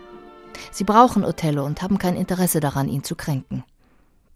Sie 0.70 0.84
brauchen 0.84 1.24
Othello 1.24 1.64
und 1.64 1.82
haben 1.82 1.98
kein 1.98 2.16
Interesse 2.16 2.60
daran, 2.60 2.88
ihn 2.88 3.02
zu 3.02 3.16
kränken. 3.16 3.64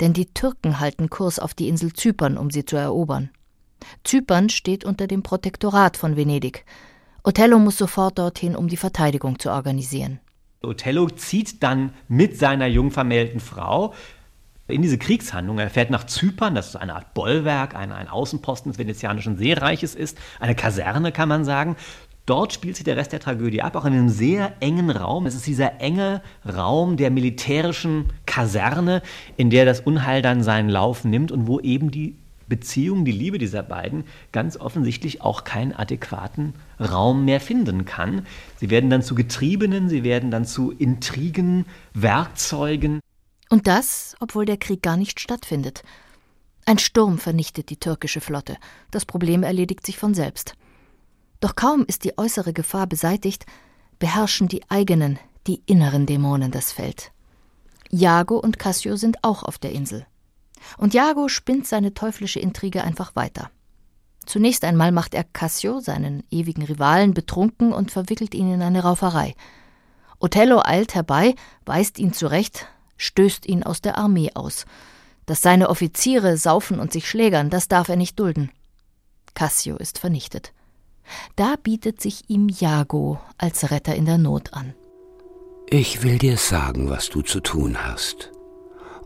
Denn 0.01 0.13
die 0.13 0.27
Türken 0.27 0.81
halten 0.81 1.11
Kurs 1.11 1.39
auf 1.39 1.55
die 1.55 1.69
Insel 1.69 1.93
Zypern, 1.93 2.37
um 2.37 2.51
sie 2.51 2.65
zu 2.65 2.77
erobern. 2.77 3.31
Zypern 4.05 4.49
steht 4.49 4.85
unter 4.85 5.07
dem 5.07 5.23
Protektorat 5.23 5.97
von 5.97 6.17
Venedig. 6.17 6.65
Othello 7.25 7.59
muss 7.59 7.79
sofort 7.79 8.19
dorthin, 8.19 8.57
um 8.57 8.69
die 8.69 8.77
Verteidigung 8.77 9.39
zu 9.39 9.51
organisieren. 9.51 10.21
Othello 10.63 11.09
zieht 11.09 11.63
dann 11.63 11.93
mit 12.09 12.39
seiner 12.39 12.67
jungvermählten 12.67 13.41
Frau 13.41 13.95
in 14.73 14.83
diese 14.83 14.99
Kriegshandlung. 14.99 15.59
Er 15.59 15.71
fährt 15.71 15.91
nach 15.91 16.05
Zypern, 16.05 16.55
das 16.55 16.69
ist 16.69 16.77
eine 16.77 16.95
Art 16.95 17.15
Bollwerk, 17.15 17.75
ein, 17.75 17.93
ein 17.93 18.09
Außenposten 18.09 18.73
des 18.73 18.79
venezianischen 18.79 19.37
Seereiches 19.37 19.95
ist, 19.95 20.19
eine 20.41 20.55
Kaserne 20.55 21.13
kann 21.13 21.29
man 21.29 21.45
sagen. 21.45 21.77
Dort 22.25 22.53
spielt 22.53 22.77
sich 22.77 22.85
der 22.85 22.97
Rest 22.97 23.13
der 23.13 23.19
Tragödie 23.19 23.63
ab, 23.63 23.75
auch 23.75 23.85
in 23.85 23.95
einem 23.95 24.09
sehr 24.09 24.53
engen 24.61 24.91
Raum. 24.91 25.27
Es 25.27 25.35
ist 25.35 25.47
dieser 25.47 25.81
enge 25.81 26.23
Raum 26.47 26.97
der 26.97 27.11
militärischen 27.11 28.07
Kaserne, 28.27 29.03
in 29.37 29.51
der 29.51 29.65
das 29.65 29.81
Unheil 29.81 30.23
dann 30.23 30.45
seinen 30.45 30.69
Lauf 30.69 31.05
nimmt 31.05 31.33
und 31.33 31.49
wo 31.49 31.59
eben 31.59 31.91
die 31.91 32.17
Beziehung, 32.49 33.05
die 33.05 33.13
Liebe 33.13 33.39
dieser 33.39 33.63
beiden 33.63 34.05
ganz 34.31 34.57
offensichtlich 34.57 35.23
auch 35.23 35.43
keinen 35.43 35.73
adäquaten 35.73 36.53
Raum 36.79 37.25
mehr 37.25 37.41
finden 37.41 37.87
kann. 37.87 38.27
Sie 38.57 38.71
werden 38.71 38.91
dann 38.91 39.03
zu 39.03 39.15
Getriebenen, 39.15 39.89
sie 39.89 40.05
werden 40.05 40.31
dann 40.31 40.45
zu 40.45 40.71
Intrigen, 40.71 41.65
Werkzeugen. 41.95 43.01
Und 43.53 43.67
das, 43.67 44.17
obwohl 44.19 44.47
der 44.47 44.57
Krieg 44.57 44.83
gar 44.83 44.97
nicht 44.97 45.21
stattfindet. 45.21 45.83
Ein 46.65 46.79
Sturm 46.79 47.19
vernichtet 47.19 47.69
die 47.69 47.77
türkische 47.77 48.23
Flotte. 48.23 48.57
Das 48.91 49.05
Problem 49.05 49.43
erledigt 49.43 49.85
sich 49.85 49.99
von 49.99 50.15
selbst. 50.15 50.55
Doch 51.41 51.55
kaum 51.55 51.85
ist 51.87 52.05
die 52.05 52.17
äußere 52.17 52.55
Gefahr 52.55 52.87
beseitigt, 52.87 53.45
beherrschen 53.99 54.49
die 54.49 54.63
eigenen, 54.71 55.19
die 55.47 55.61
inneren 55.67 56.07
Dämonen 56.07 56.51
das 56.51 56.73
Feld. 56.73 57.13
Jago 57.91 58.39
und 58.39 58.59
Cassio 58.59 58.97
sind 58.97 59.19
auch 59.21 59.43
auf 59.43 59.59
der 59.59 59.73
Insel. 59.73 60.07
Und 60.79 60.95
Jago 60.95 61.29
spinnt 61.29 61.67
seine 61.67 61.93
teuflische 61.93 62.41
Intrige 62.41 62.83
einfach 62.83 63.15
weiter. 63.17 63.51
Zunächst 64.25 64.65
einmal 64.65 64.93
macht 64.93 65.13
er 65.13 65.25
Cassio, 65.25 65.81
seinen 65.81 66.25
ewigen 66.31 66.63
Rivalen, 66.63 67.13
betrunken 67.13 67.75
und 67.75 67.91
verwickelt 67.91 68.35
ihn 68.35 68.51
in 68.51 68.63
eine 68.63 68.83
Rauferei. 68.83 69.35
Othello 70.21 70.63
eilt 70.65 70.95
herbei, 70.95 71.35
weist 71.67 71.99
ihn 71.99 72.15
zurecht, 72.15 72.67
stößt 73.03 73.47
ihn 73.47 73.63
aus 73.63 73.81
der 73.81 73.99
Armee 73.99 74.31
aus. 74.35 74.65
Dass 75.27 75.43
seine 75.43 75.69
Offiziere 75.69 76.37
saufen 76.37 76.79
und 76.79 76.93
sich 76.93 77.09
schlägern, 77.09 77.51
das 77.51 77.69
darf 77.69 77.89
er 77.89 77.97
nicht 77.97 78.19
dulden. 78.19 78.51
Cassio 79.35 79.77
ist 79.77 79.99
vernichtet. 79.99 80.53
Da 81.37 81.57
bietet 81.63 82.01
sich 82.01 82.29
ihm 82.29 82.49
Jago 82.49 83.21
als 83.39 83.71
Retter 83.71 83.95
in 83.95 84.07
der 84.07 84.19
Not 84.19 84.53
an. 84.53 84.75
Ich 85.69 86.03
will 86.03 86.19
dir 86.19 86.37
sagen, 86.37 86.91
was 86.91 87.09
du 87.09 87.23
zu 87.23 87.41
tun 87.41 87.83
hast. 87.83 88.31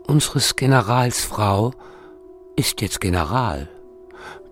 Unseres 0.07 0.57
Generals 0.57 1.25
Frau 1.25 1.73
ist 2.57 2.81
jetzt 2.81 3.00
General. 3.00 3.69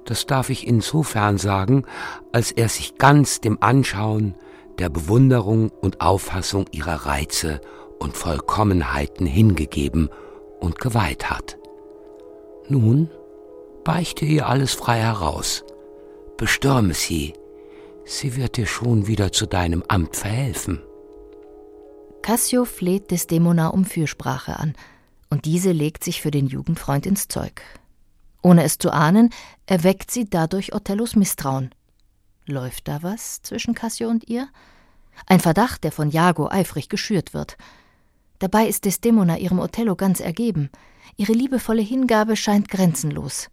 Das 0.04 0.26
darf 0.26 0.50
ich 0.50 0.66
insofern 0.66 1.38
sagen, 1.38 1.84
als 2.32 2.50
er 2.52 2.68
sich 2.68 2.98
ganz 2.98 3.40
dem 3.40 3.62
Anschauen, 3.62 4.34
der 4.78 4.88
Bewunderung 4.88 5.70
und 5.70 6.00
Auffassung 6.00 6.66
ihrer 6.72 7.06
Reize 7.06 7.60
und 7.98 8.16
Vollkommenheiten 8.16 9.26
hingegeben 9.26 10.10
und 10.60 10.78
geweiht 10.78 11.30
hat. 11.30 11.58
Nun 12.68 13.10
beichte 13.84 14.24
ihr 14.24 14.48
alles 14.48 14.72
frei 14.72 15.00
heraus, 15.00 15.64
bestürme 16.36 16.94
sie, 16.94 17.34
sie 18.04 18.36
wird 18.36 18.56
dir 18.56 18.66
schon 18.66 19.06
wieder 19.06 19.32
zu 19.32 19.46
deinem 19.46 19.82
Amt 19.88 20.16
verhelfen. 20.16 20.82
Cassio 22.22 22.64
fleht 22.64 23.10
Desdemona 23.10 23.68
um 23.68 23.84
Fürsprache 23.84 24.58
an, 24.58 24.74
und 25.28 25.44
diese 25.44 25.72
legt 25.72 26.04
sich 26.04 26.22
für 26.22 26.30
den 26.30 26.46
Jugendfreund 26.46 27.06
ins 27.06 27.28
Zeug. 27.28 27.60
Ohne 28.40 28.62
es 28.62 28.78
zu 28.78 28.92
ahnen, 28.92 29.30
erweckt 29.66 30.10
sie 30.10 30.24
dadurch 30.24 30.74
Othellos 30.74 31.16
Misstrauen. 31.16 31.74
Läuft 32.46 32.88
da 32.88 33.02
was 33.02 33.42
zwischen 33.42 33.74
Cassio 33.74 34.08
und 34.08 34.28
ihr? 34.28 34.48
Ein 35.26 35.40
Verdacht, 35.40 35.84
der 35.84 35.92
von 35.92 36.10
Jago 36.10 36.48
eifrig 36.48 36.88
geschürt 36.88 37.34
wird. 37.34 37.56
Dabei 38.38 38.66
ist 38.66 38.84
Desdemona 38.84 39.38
ihrem 39.38 39.58
Othello 39.58 39.96
ganz 39.96 40.20
ergeben. 40.20 40.70
Ihre 41.16 41.32
liebevolle 41.32 41.82
Hingabe 41.82 42.36
scheint 42.36 42.68
grenzenlos. 42.68 43.48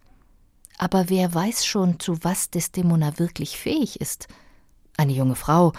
Aber 0.78 1.08
wer 1.08 1.32
weiß 1.32 1.64
schon, 1.64 2.00
zu 2.00 2.18
was 2.22 2.50
Desdemona 2.50 3.18
wirklich 3.18 3.56
fähig 3.56 4.00
ist? 4.00 4.26
Eine 4.96 5.12
junge 5.12 5.36
Frau, 5.36 5.72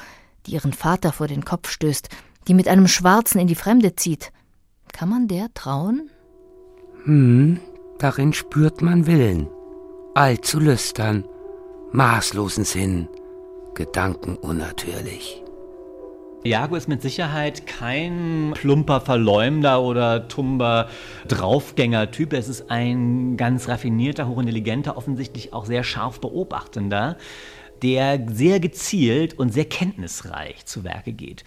die 0.46 0.54
ihren 0.54 0.74
Vater 0.74 1.12
vor 1.12 1.28
den 1.28 1.46
Kopf 1.46 1.70
stößt, 1.70 2.10
die 2.48 2.54
mit 2.54 2.68
einem 2.68 2.88
Schwarzen 2.88 3.40
in 3.40 3.48
die 3.48 3.56
Fremde 3.56 3.96
zieht. 3.96 4.32
Kann 4.92 5.10
man 5.10 5.28
der 5.28 5.54
trauen? 5.54 6.10
Hm, 7.04 7.60
darin 8.00 8.34
spürt 8.34 8.82
man 8.82 9.06
Willen. 9.08 9.48
Allzu 10.14 10.60
lüstern, 10.60 11.26
maßlosen 11.92 12.66
Sinn, 12.66 13.08
Gedanken 13.74 14.36
unnatürlich. 14.36 15.43
Jago 16.46 16.76
ist 16.76 16.90
mit 16.90 17.02
Sicherheit 17.02 17.66
kein 17.68 18.52
plumper 18.54 19.00
Verleumder 19.00 19.82
oder 19.82 20.28
tumber 20.28 20.90
Draufgänger-Typ. 21.30 22.34
Es 22.34 22.50
ist 22.50 22.70
ein 22.70 23.38
ganz 23.38 23.70
raffinierter, 23.70 24.28
hochintelligenter, 24.28 24.98
offensichtlich 24.98 25.54
auch 25.54 25.66
sehr 25.66 25.86
scharf 25.86 26.20
beobachtender, 26.20 27.18
der 27.82 28.20
sehr 28.28 28.60
gezielt 28.60 29.40
und 29.40 29.54
sehr 29.54 29.64
kenntnisreich 29.64 30.66
zu 30.66 30.84
Werke 30.84 31.14
geht. 31.14 31.46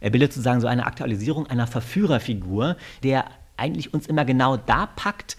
Er 0.00 0.08
bildet 0.08 0.32
sozusagen 0.32 0.62
so 0.62 0.68
eine 0.68 0.86
Aktualisierung 0.86 1.46
einer 1.46 1.66
Verführerfigur, 1.66 2.78
der 3.02 3.26
eigentlich 3.58 3.92
uns 3.92 4.06
immer 4.06 4.24
genau 4.24 4.56
da 4.56 4.86
packt, 4.86 5.36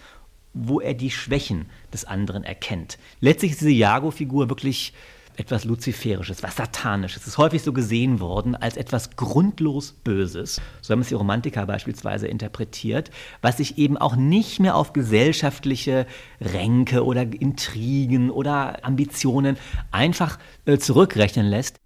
wo 0.54 0.78
er 0.80 0.94
die 0.94 1.10
Schwächen 1.10 1.66
des 1.92 2.04
anderen 2.04 2.44
erkennt. 2.44 2.98
Letztlich 3.18 3.52
ist 3.52 3.62
diese 3.62 3.70
Jago-Figur 3.70 4.48
wirklich 4.48 4.92
etwas 5.36 5.64
Luziferisches, 5.64 6.42
was 6.42 6.56
Satanisches. 6.56 7.22
Es 7.22 7.28
ist 7.28 7.38
häufig 7.38 7.62
so 7.62 7.72
gesehen 7.72 8.20
worden 8.20 8.54
als 8.54 8.76
etwas 8.76 9.16
grundlos 9.16 9.92
Böses. 9.92 10.60
So 10.80 10.92
haben 10.92 11.00
es 11.00 11.08
die 11.08 11.14
Romantiker 11.14 11.66
beispielsweise 11.66 12.26
interpretiert, 12.26 13.10
was 13.40 13.58
sich 13.58 13.78
eben 13.78 13.96
auch 13.96 14.16
nicht 14.16 14.60
mehr 14.60 14.76
auf 14.76 14.92
gesellschaftliche 14.92 16.06
Ränke 16.40 17.04
oder 17.04 17.22
Intrigen 17.22 18.30
oder 18.30 18.84
Ambitionen 18.84 19.56
einfach 19.90 20.38
äh, 20.66 20.78
zurückrechnen 20.78 21.46
lässt. 21.46 21.76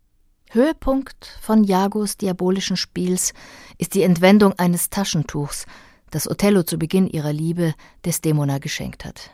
Höhepunkt 0.50 1.38
von 1.40 1.64
Jagos 1.64 2.16
diabolischen 2.16 2.76
Spiels 2.76 3.34
ist 3.78 3.94
die 3.94 4.02
Entwendung 4.02 4.52
eines 4.58 4.90
Taschentuchs, 4.90 5.66
das 6.10 6.30
Othello 6.30 6.62
zu 6.62 6.78
Beginn 6.78 7.08
ihrer 7.08 7.32
Liebe 7.32 7.74
Desdemona 8.04 8.58
geschenkt 8.58 9.04
hat. 9.04 9.30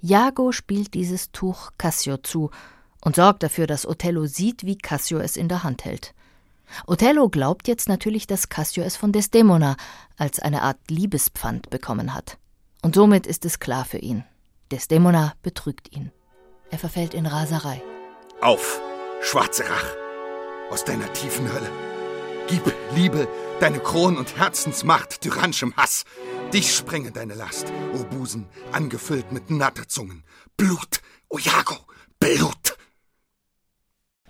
Jago 0.00 0.52
spielt 0.52 0.94
dieses 0.94 1.32
Tuch 1.32 1.70
Cassio 1.78 2.18
zu 2.18 2.50
und 3.04 3.16
sorgt 3.16 3.42
dafür, 3.42 3.66
dass 3.66 3.86
Othello 3.86 4.26
sieht, 4.26 4.64
wie 4.64 4.78
Cassio 4.78 5.18
es 5.18 5.36
in 5.36 5.48
der 5.48 5.62
Hand 5.62 5.84
hält. 5.84 6.14
Othello 6.86 7.28
glaubt 7.28 7.68
jetzt 7.68 7.88
natürlich, 7.88 8.26
dass 8.26 8.48
Cassio 8.48 8.82
es 8.82 8.96
von 8.96 9.12
Desdemona 9.12 9.76
als 10.16 10.38
eine 10.38 10.62
Art 10.62 10.78
Liebespfand 10.88 11.68
bekommen 11.68 12.14
hat. 12.14 12.38
Und 12.80 12.94
somit 12.94 13.26
ist 13.26 13.44
es 13.44 13.58
klar 13.58 13.84
für 13.84 13.98
ihn. 13.98 14.24
Desdemona 14.70 15.34
betrügt 15.42 15.94
ihn. 15.94 16.10
Er 16.70 16.78
verfällt 16.78 17.12
in 17.12 17.26
Raserei. 17.26 17.82
Auf, 18.40 18.80
schwarze 19.20 19.64
Rach, 19.68 19.96
aus 20.70 20.84
deiner 20.84 21.12
tiefen 21.12 21.52
Hölle. 21.52 21.70
Gib, 22.48 22.74
Liebe, 22.94 23.28
deine 23.60 23.78
Kron- 23.78 24.16
und 24.16 24.36
Herzensmacht 24.36 25.20
tyrannischem 25.20 25.76
Hass. 25.76 26.04
Dich 26.52 26.74
sprengen 26.74 27.12
deine 27.12 27.34
Last, 27.34 27.66
o 27.94 28.04
Busen, 28.04 28.46
angefüllt 28.72 29.30
mit 29.32 29.50
Natterzungen. 29.50 30.24
Blut, 30.56 31.00
o 31.28 31.38
Jago, 31.38 31.76
Blut! 32.18 32.61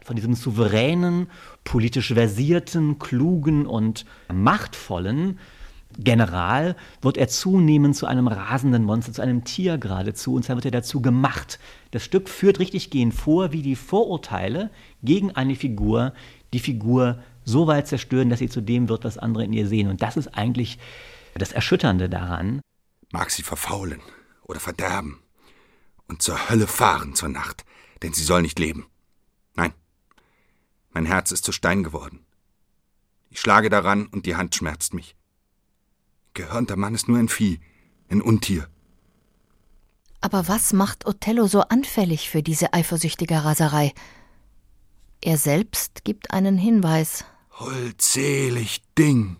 Von 0.05 0.17
diesem 0.17 0.35
souveränen, 0.35 1.29
politisch 1.65 2.13
versierten, 2.13 2.99
klugen 2.99 3.67
und 3.67 4.05
machtvollen 4.33 5.39
General 5.99 6.77
wird 7.01 7.17
er 7.17 7.29
zunehmend 7.29 7.97
zu 7.97 8.07
einem 8.07 8.27
rasenden 8.29 8.85
Monster, 8.85 9.13
zu 9.13 9.23
einem 9.23 9.45
Tier 9.45 9.79
geradezu, 9.79 10.35
und 10.35 10.45
zwar 10.45 10.57
wird 10.57 10.65
er 10.65 10.71
dazu 10.71 11.03
gemacht. 11.03 11.59
Das 11.91 12.03
Stück 12.03 12.29
führt 12.29 12.59
richtig 12.59 12.91
gehend 12.91 13.15
vor, 13.15 13.53
wie 13.53 13.63
die 13.63 13.77
Vorurteile 13.77 14.71
gegen 15.03 15.33
eine 15.33 15.55
Figur 15.55 16.15
die 16.53 16.61
Figur 16.61 17.23
so 17.45 17.67
weit 17.67 17.89
zerstören, 17.89 18.31
dass 18.31 18.39
sie 18.39 18.49
zu 18.49 18.61
dem 18.61 18.89
wird, 18.89 19.05
was 19.05 19.19
andere 19.19 19.45
in 19.45 19.53
ihr 19.53 19.67
sehen. 19.67 19.89
Und 19.89 20.03
das 20.03 20.17
ist 20.17 20.29
eigentlich 20.29 20.79
das 21.35 21.53
Erschütternde 21.53 22.09
daran. 22.09 22.61
Mag 23.11 23.31
sie 23.31 23.43
verfaulen 23.43 24.01
oder 24.45 24.61
verderben 24.61 25.21
und 26.09 26.23
zur 26.23 26.51
Hölle 26.51 26.67
fahren 26.67 27.15
zur 27.15 27.31
Nacht, 27.31 27.65
denn 28.03 28.13
sie 28.13 28.25
soll 28.25 28.43
nicht 28.43 28.59
leben. 28.59 28.87
Mein 30.93 31.07
Herz 31.07 31.33
ist 31.33 31.45
zu 31.45 31.53
Stein 31.53 31.83
geworden. 31.83 32.25
Ich 33.31 33.41
schlage 33.41 33.71
daran 33.71 34.07
und 34.07 34.27
die 34.27 34.37
Hand 34.37 34.55
schmerzt 34.55 34.93
mich. 34.95 35.17
Gehörnter 36.35 36.77
Mann 36.77 36.95
ist 36.95 37.09
nur 37.09 37.19
ein 37.19 37.29
Vieh, 37.29 37.61
ein 38.11 38.23
Untier. 38.23 38.69
Aber 40.21 40.49
was 40.49 40.73
macht 40.73 41.07
Othello 41.07 41.47
so 41.47 41.63
anfällig 41.63 42.31
für 42.31 42.43
diese 42.43 42.73
eifersüchtige 42.73 43.45
Raserei? 43.45 43.93
Er 45.21 45.39
selbst 45.39 46.05
gibt 46.05 46.31
einen 46.31 46.59
Hinweis. 46.59 47.25
Holdselig 47.53 48.83
Ding, 48.99 49.37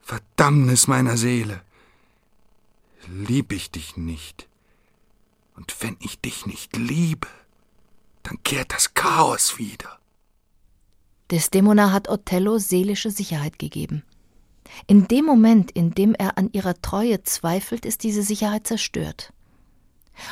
Verdammnis 0.00 0.88
meiner 0.88 1.16
Seele, 1.16 1.62
lieb 3.08 3.52
ich 3.52 3.70
dich 3.70 3.96
nicht. 3.96 4.48
Und 5.56 5.74
wenn 5.80 5.96
ich 6.00 6.20
dich 6.20 6.46
nicht 6.46 6.76
liebe, 6.76 7.28
dann 8.22 8.42
kehrt 8.42 8.72
das 8.72 8.94
Chaos 8.94 9.58
wieder. 9.58 9.98
Desdemona 11.32 11.92
hat 11.92 12.10
Othello 12.10 12.58
seelische 12.58 13.10
Sicherheit 13.10 13.58
gegeben. 13.58 14.04
In 14.86 15.08
dem 15.08 15.24
Moment, 15.24 15.70
in 15.70 15.92
dem 15.92 16.14
er 16.14 16.36
an 16.36 16.50
ihrer 16.52 16.80
Treue 16.80 17.22
zweifelt, 17.22 17.86
ist 17.86 18.02
diese 18.02 18.22
Sicherheit 18.22 18.66
zerstört. 18.66 19.32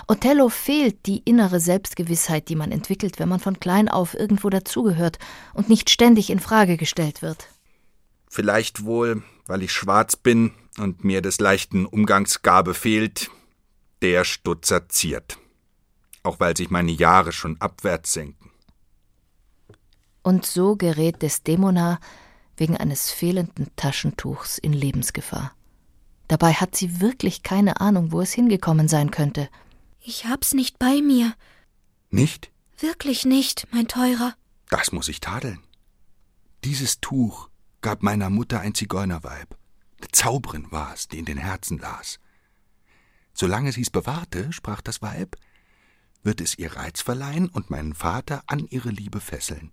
Othello 0.08 0.50
fehlt 0.50 1.06
die 1.06 1.22
innere 1.24 1.58
Selbstgewissheit, 1.58 2.48
die 2.50 2.54
man 2.54 2.70
entwickelt, 2.70 3.18
wenn 3.18 3.30
man 3.30 3.40
von 3.40 3.58
klein 3.58 3.88
auf 3.88 4.14
irgendwo 4.14 4.50
dazugehört 4.50 5.18
und 5.54 5.70
nicht 5.70 5.88
ständig 5.88 6.28
in 6.28 6.38
Frage 6.38 6.76
gestellt 6.76 7.22
wird. 7.22 7.48
Vielleicht 8.28 8.84
wohl, 8.84 9.22
weil 9.46 9.62
ich 9.62 9.72
schwarz 9.72 10.16
bin 10.16 10.52
und 10.78 11.02
mir 11.02 11.22
des 11.22 11.40
leichten 11.40 11.86
Umgangsgabe 11.86 12.74
fehlt, 12.74 13.30
der 14.02 14.24
Stutzer 14.24 14.88
ziert. 14.88 15.38
Auch 16.22 16.40
weil 16.40 16.56
sich 16.56 16.70
meine 16.70 16.92
Jahre 16.92 17.32
schon 17.32 17.58
abwärts 17.60 18.12
senken. 18.12 18.39
Und 20.22 20.44
so 20.44 20.76
gerät 20.76 21.22
Desdemona 21.22 21.98
wegen 22.56 22.76
eines 22.76 23.10
fehlenden 23.10 23.68
Taschentuchs 23.76 24.58
in 24.58 24.72
Lebensgefahr. 24.72 25.52
Dabei 26.28 26.52
hat 26.52 26.76
sie 26.76 27.00
wirklich 27.00 27.42
keine 27.42 27.80
Ahnung, 27.80 28.12
wo 28.12 28.20
es 28.20 28.32
hingekommen 28.32 28.86
sein 28.86 29.10
könnte. 29.10 29.48
Ich 30.00 30.26
hab's 30.26 30.54
nicht 30.54 30.78
bei 30.78 31.00
mir. 31.02 31.34
Nicht? 32.10 32.50
Wirklich 32.78 33.24
nicht, 33.24 33.66
mein 33.72 33.88
Teurer. 33.88 34.34
Das 34.68 34.92
muss 34.92 35.08
ich 35.08 35.20
tadeln. 35.20 35.60
Dieses 36.64 37.00
Tuch 37.00 37.48
gab 37.80 38.02
meiner 38.02 38.30
Mutter 38.30 38.60
ein 38.60 38.74
Zigeunerweib. 38.74 39.56
Eine 39.98 40.08
Zauberin 40.12 40.70
war's, 40.70 41.08
die 41.08 41.18
in 41.18 41.24
den 41.24 41.38
Herzen 41.38 41.78
las. 41.78 42.20
Solange 43.32 43.72
sie's 43.72 43.90
bewahrte, 43.90 44.52
sprach 44.52 44.80
das 44.82 45.02
Weib, 45.02 45.36
wird 46.22 46.40
es 46.40 46.58
ihr 46.58 46.76
Reiz 46.76 47.00
verleihen 47.00 47.48
und 47.48 47.70
meinen 47.70 47.94
Vater 47.94 48.42
an 48.46 48.66
ihre 48.66 48.90
Liebe 48.90 49.20
fesseln. 49.20 49.72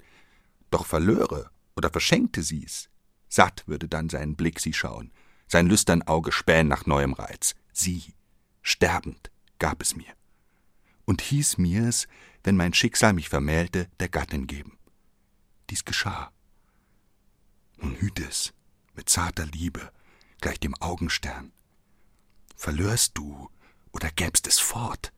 Doch 0.70 0.86
verlöre 0.86 1.50
oder 1.76 1.90
verschenkte 1.90 2.44
sie's, 2.44 2.90
satt 3.30 3.68
würde 3.68 3.88
dann 3.88 4.10
sein 4.10 4.36
Blick 4.36 4.60
sie 4.60 4.74
schauen, 4.74 5.12
sein 5.48 5.68
lüstern 5.68 6.02
Auge 6.04 6.32
spähen 6.32 6.68
nach 6.68 6.86
neuem 6.86 7.14
Reiz. 7.14 7.56
Sie, 7.72 8.14
sterbend, 8.62 9.32
gab 9.60 9.82
es 9.82 9.96
mir. 9.96 10.14
Und 11.06 11.22
hieß 11.22 11.58
mir's, 11.58 12.08
wenn 12.44 12.58
mein 12.58 12.74
Schicksal 12.74 13.14
mich 13.14 13.30
vermählte, 13.30 13.90
der 14.00 14.10
Gattin 14.10 14.48
geben. 14.48 14.78
Dies 15.70 15.86
geschah. 15.86 16.32
Nun 17.78 17.96
hüte 17.96 18.26
es, 18.26 18.54
mit 18.94 19.10
zarter 19.10 19.46
Liebe, 19.46 19.92
gleich 20.42 20.60
dem 20.60 20.76
Augenstern. 20.76 21.52
Verlörst 22.56 23.18
du 23.18 23.50
oder 23.92 24.10
gäbst 24.12 24.48
es 24.48 24.60
fort? 24.60 25.14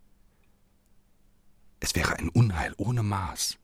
Es 1.80 1.96
wäre 1.96 2.18
ein 2.18 2.30
Unheil 2.30 2.74
ohne 2.78 3.02
Maß. 3.04 3.58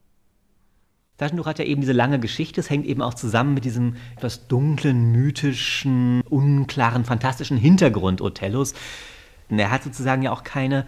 Taschentuch 1.18 1.46
hat 1.46 1.60
ja 1.60 1.66
eben 1.66 1.82
diese 1.82 1.94
lange 1.94 2.20
Geschichte. 2.20 2.60
Es 2.60 2.70
hängt 2.70 2.86
eben 2.86 3.02
auch 3.02 3.14
zusammen 3.14 3.54
mit 3.54 3.64
diesem 3.64 3.96
etwas 4.18 4.48
dunklen, 4.48 5.12
mythischen, 5.12 6.22
unklaren, 6.30 7.06
fantastischen 7.06 7.58
Hintergrund 7.58 8.22
Othellos. 8.22 8.74
Und 9.50 9.60
er 9.60 9.72
hat 9.72 9.84
sozusagen 9.84 10.24
ja 10.24 10.32
auch 10.32 10.44
keine 10.44 10.86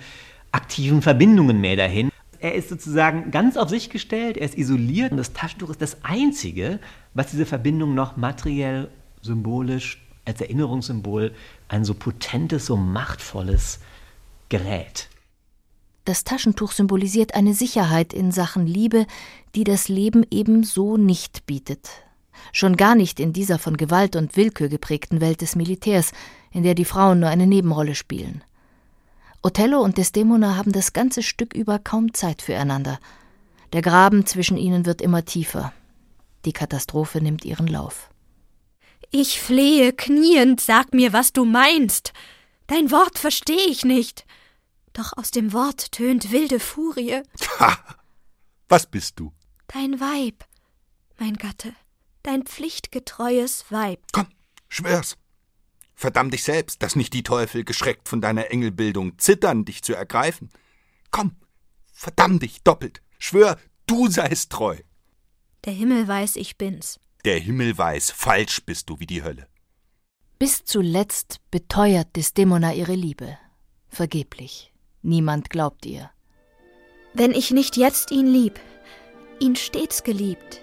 aktiven 0.51 1.01
Verbindungen 1.01 1.61
mehr 1.61 1.75
dahin. 1.75 2.11
Er 2.39 2.55
ist 2.55 2.69
sozusagen 2.69 3.31
ganz 3.31 3.57
auf 3.57 3.69
sich 3.69 3.89
gestellt, 3.89 4.37
er 4.37 4.45
ist 4.45 4.57
isoliert 4.57 5.11
und 5.11 5.17
das 5.17 5.33
Taschentuch 5.33 5.71
ist 5.71 5.81
das 5.81 6.03
Einzige, 6.03 6.79
was 7.13 7.31
diese 7.31 7.45
Verbindung 7.45 7.95
noch 7.95 8.15
materiell, 8.15 8.89
symbolisch, 9.21 10.03
als 10.25 10.41
Erinnerungssymbol 10.41 11.31
ein 11.67 11.85
so 11.85 11.93
potentes, 11.93 12.65
so 12.65 12.75
machtvolles 12.75 13.79
Gerät. 14.49 15.09
Das 16.07 16.23
Taschentuch 16.23 16.71
symbolisiert 16.71 17.35
eine 17.35 17.53
Sicherheit 17.53 18.13
in 18.13 18.31
Sachen 18.31 18.65
Liebe, 18.65 19.05
die 19.55 19.65
das 19.65 19.89
Leben 19.89 20.25
eben 20.31 20.63
so 20.63 20.95
nicht 20.95 21.45
bietet. 21.45 21.89
Schon 22.53 22.77
gar 22.77 22.95
nicht 22.95 23.19
in 23.19 23.33
dieser 23.33 23.59
von 23.59 23.75
Gewalt 23.75 24.15
und 24.15 24.37
Willkür 24.37 24.69
geprägten 24.69 25.19
Welt 25.19 25.41
des 25.41 25.57
Militärs, 25.57 26.13
in 26.53 26.63
der 26.63 26.75
die 26.75 26.85
Frauen 26.85 27.19
nur 27.19 27.27
eine 27.27 27.45
Nebenrolle 27.45 27.93
spielen. 27.93 28.41
Othello 29.43 29.81
und 29.81 29.97
Desdemona 29.97 30.55
haben 30.55 30.71
das 30.71 30.93
ganze 30.93 31.23
Stück 31.23 31.53
über 31.53 31.77
kaum 31.77 32.13
Zeit 32.13 32.41
füreinander. 32.41 32.99
Der 33.73 33.81
Graben 33.81 34.25
zwischen 34.25 34.55
ihnen 34.55 34.85
wird 34.85 35.01
immer 35.01 35.25
tiefer. 35.25 35.73
Die 36.45 36.53
Katastrophe 36.53 37.19
nimmt 37.19 37.43
ihren 37.43 37.67
Lauf. 37.67 38.11
Ich 39.11 39.41
flehe 39.41 39.91
kniend, 39.91 40.61
sag 40.61 40.93
mir, 40.93 41.11
was 41.11 41.33
du 41.33 41.43
meinst. 41.43 42.13
Dein 42.67 42.91
Wort 42.91 43.19
versteh 43.19 43.59
ich 43.67 43.83
nicht. 43.83 44.25
Doch 44.97 45.13
aus 45.15 45.29
dem 45.29 45.53
Wort 45.53 45.91
tönt 45.91 46.31
wilde 46.31 46.59
Furie. 46.59 47.21
Ha! 47.59 47.77
Was 48.67 48.87
bist 48.87 49.19
du? 49.19 49.31
Dein 49.67 49.99
Weib, 49.99 50.43
mein 51.19 51.35
Gatte, 51.35 51.71
dein 52.23 52.43
pflichtgetreues 52.43 53.65
Weib. 53.69 54.01
Komm, 54.11 54.25
schwör's. 54.69 55.15
Verdamm 55.93 56.31
dich 56.31 56.43
selbst, 56.43 56.81
dass 56.81 56.95
nicht 56.95 57.13
die 57.13 57.21
Teufel, 57.21 57.63
geschreckt 57.63 58.09
von 58.09 58.21
deiner 58.21 58.49
Engelbildung, 58.49 59.19
zittern, 59.19 59.65
dich 59.65 59.83
zu 59.83 59.93
ergreifen. 59.93 60.49
Komm, 61.11 61.35
verdamm 61.93 62.39
dich 62.39 62.63
doppelt. 62.63 63.03
Schwör, 63.19 63.59
du 63.85 64.07
seist 64.09 64.51
treu. 64.51 64.77
Der 65.65 65.73
Himmel 65.73 66.07
weiß, 66.07 66.37
ich 66.37 66.57
bin's. 66.57 66.99
Der 67.23 67.37
Himmel 67.37 67.77
weiß, 67.77 68.09
falsch 68.09 68.65
bist 68.65 68.89
du 68.89 68.99
wie 68.99 69.07
die 69.07 69.21
Hölle. 69.21 69.47
Bis 70.39 70.65
zuletzt 70.65 71.39
beteuert 71.51 72.15
Desdemona 72.15 72.73
ihre 72.73 72.95
Liebe. 72.95 73.37
Vergeblich. 73.89 74.73
Niemand 75.07 75.49
glaubt 75.49 75.85
ihr. 75.85 76.09
Wenn 77.13 77.31
ich 77.31 77.51
nicht 77.51 77.77
jetzt 77.77 78.11
ihn 78.11 78.27
lieb, 78.27 78.59
ihn 79.39 79.55
stets 79.55 80.03
geliebt, 80.03 80.59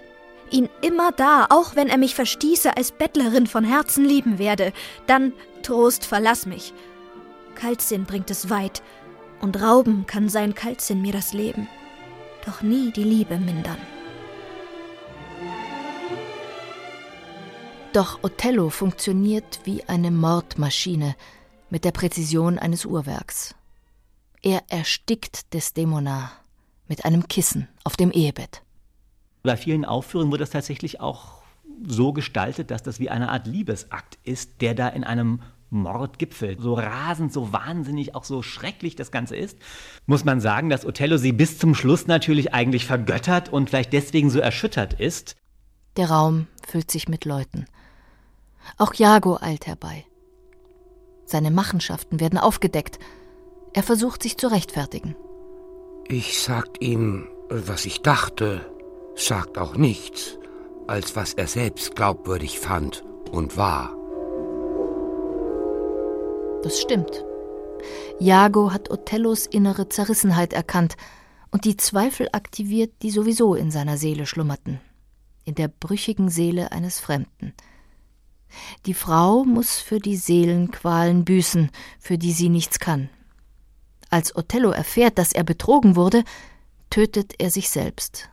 ihn 0.51 0.69
immer 0.83 1.11
da, 1.11 1.47
auch 1.49 1.75
wenn 1.75 1.89
er 1.89 1.97
mich 1.97 2.13
verstieße, 2.13 2.77
als 2.77 2.91
Bettlerin 2.91 3.47
von 3.47 3.63
Herzen 3.63 4.05
lieben 4.05 4.37
werde, 4.37 4.71
dann, 5.07 5.33
Trost, 5.63 6.05
verlass 6.05 6.45
mich. 6.45 6.75
Kaltsinn 7.55 8.05
bringt 8.05 8.29
es 8.29 8.51
weit, 8.51 8.83
und 9.41 9.59
rauben 9.63 10.05
kann 10.05 10.29
sein 10.29 10.53
Kaltsinn 10.53 11.01
mir 11.01 11.11
das 11.11 11.33
Leben, 11.33 11.67
doch 12.45 12.61
nie 12.61 12.91
die 12.91 13.03
Liebe 13.03 13.39
mindern. 13.39 13.79
Doch 17.93 18.19
Othello 18.21 18.69
funktioniert 18.69 19.61
wie 19.63 19.83
eine 19.85 20.11
Mordmaschine 20.11 21.15
mit 21.71 21.83
der 21.83 21.91
Präzision 21.91 22.59
eines 22.59 22.85
Uhrwerks. 22.85 23.55
Er 24.45 24.61
erstickt 24.67 25.55
Desdemona 25.55 26.31
mit 26.87 27.03
einem 27.03 27.27
Kissen 27.27 27.67
auf 27.83 27.97
dem 27.97 28.11
Ehebett. 28.11 28.61
Bei 29.41 29.57
vielen 29.57 29.85
Aufführungen 29.85 30.31
wird 30.31 30.41
das 30.41 30.51
tatsächlich 30.51 31.01
auch 31.01 31.41
so 31.83 32.13
gestaltet, 32.13 32.69
dass 32.69 32.83
das 32.83 32.99
wie 32.99 33.09
eine 33.09 33.29
Art 33.29 33.47
Liebesakt 33.47 34.19
ist, 34.23 34.61
der 34.61 34.75
da 34.75 34.87
in 34.87 35.03
einem 35.03 35.41
Mord 35.71 36.19
gipfelt. 36.19 36.61
So 36.61 36.75
rasend, 36.75 37.33
so 37.33 37.53
wahnsinnig, 37.53 38.13
auch 38.13 38.23
so 38.23 38.43
schrecklich 38.43 38.95
das 38.95 39.09
Ganze 39.09 39.35
ist, 39.35 39.57
muss 40.05 40.25
man 40.25 40.39
sagen, 40.39 40.69
dass 40.69 40.85
Othello 40.85 41.17
sie 41.17 41.31
bis 41.31 41.57
zum 41.57 41.73
Schluss 41.73 42.05
natürlich 42.05 42.53
eigentlich 42.53 42.85
vergöttert 42.85 43.51
und 43.51 43.71
vielleicht 43.71 43.93
deswegen 43.93 44.29
so 44.29 44.37
erschüttert 44.37 44.93
ist. 44.93 45.35
Der 45.97 46.11
Raum 46.11 46.45
füllt 46.67 46.91
sich 46.91 47.09
mit 47.09 47.25
Leuten. 47.25 47.65
Auch 48.77 48.93
Jago 48.93 49.39
eilt 49.41 49.65
herbei. 49.65 50.05
Seine 51.25 51.49
Machenschaften 51.49 52.19
werden 52.19 52.37
aufgedeckt. 52.37 52.99
Er 53.75 53.83
versucht 53.83 54.23
sich 54.23 54.37
zu 54.37 54.47
rechtfertigen. 54.47 55.17
Ich 56.07 56.41
sagt 56.41 56.81
ihm, 56.81 57.27
was 57.49 57.85
ich 57.85 58.01
dachte, 58.01 58.65
sagt 59.15 59.57
auch 59.57 59.75
nichts, 59.75 60.39
als 60.87 61.17
was 61.17 61.33
er 61.33 61.47
selbst 61.47 61.93
glaubwürdig 61.93 62.57
fand 62.61 63.03
und 63.31 63.57
war. 63.57 63.93
Das 66.63 66.79
stimmt. 66.79 67.25
Jago 68.17 68.71
hat 68.71 68.89
Othellos 68.89 69.45
innere 69.45 69.89
Zerrissenheit 69.89 70.53
erkannt 70.53 70.95
und 71.51 71.65
die 71.65 71.75
Zweifel 71.75 72.29
aktiviert, 72.31 72.93
die 73.01 73.11
sowieso 73.11 73.55
in 73.55 73.71
seiner 73.71 73.97
Seele 73.97 74.25
schlummerten, 74.25 74.79
in 75.43 75.55
der 75.55 75.67
brüchigen 75.67 76.29
Seele 76.29 76.71
eines 76.71 77.01
Fremden. 77.01 77.53
Die 78.85 78.93
Frau 78.93 79.43
muss 79.43 79.79
für 79.79 79.99
die 79.99 80.15
Seelenqualen 80.15 81.25
büßen, 81.25 81.71
für 81.99 82.17
die 82.17 82.31
sie 82.31 82.47
nichts 82.47 82.79
kann. 82.79 83.09
Als 84.15 84.33
Othello 84.33 84.69
erfährt, 84.69 85.17
dass 85.17 85.33
er 85.33 85.43
betrogen 85.43 85.97
wurde, 85.97 86.23
tötet 86.89 87.33
er 87.37 87.49
sich 87.49 87.69
selbst. 87.69 88.29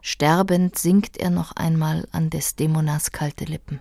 Sterbend 0.00 0.78
sinkt 0.78 1.18
er 1.18 1.28
noch 1.28 1.52
einmal 1.52 2.08
an 2.10 2.30
Desdemonas 2.30 3.12
kalte 3.12 3.44
Lippen. 3.44 3.78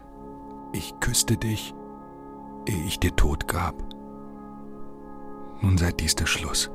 Ich 0.73 0.93
küsste 0.99 1.37
dich, 1.37 1.73
ehe 2.65 2.83
ich 2.83 2.99
dir 2.99 3.15
Tod 3.15 3.47
gab. 3.47 3.73
Nun 5.61 5.77
sei 5.77 5.93
dies 5.93 6.15
der 6.15 6.25
Schluss. 6.25 6.69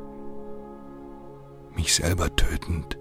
Mich 1.77 1.95
selber 1.95 2.35
tötend, 2.35 2.97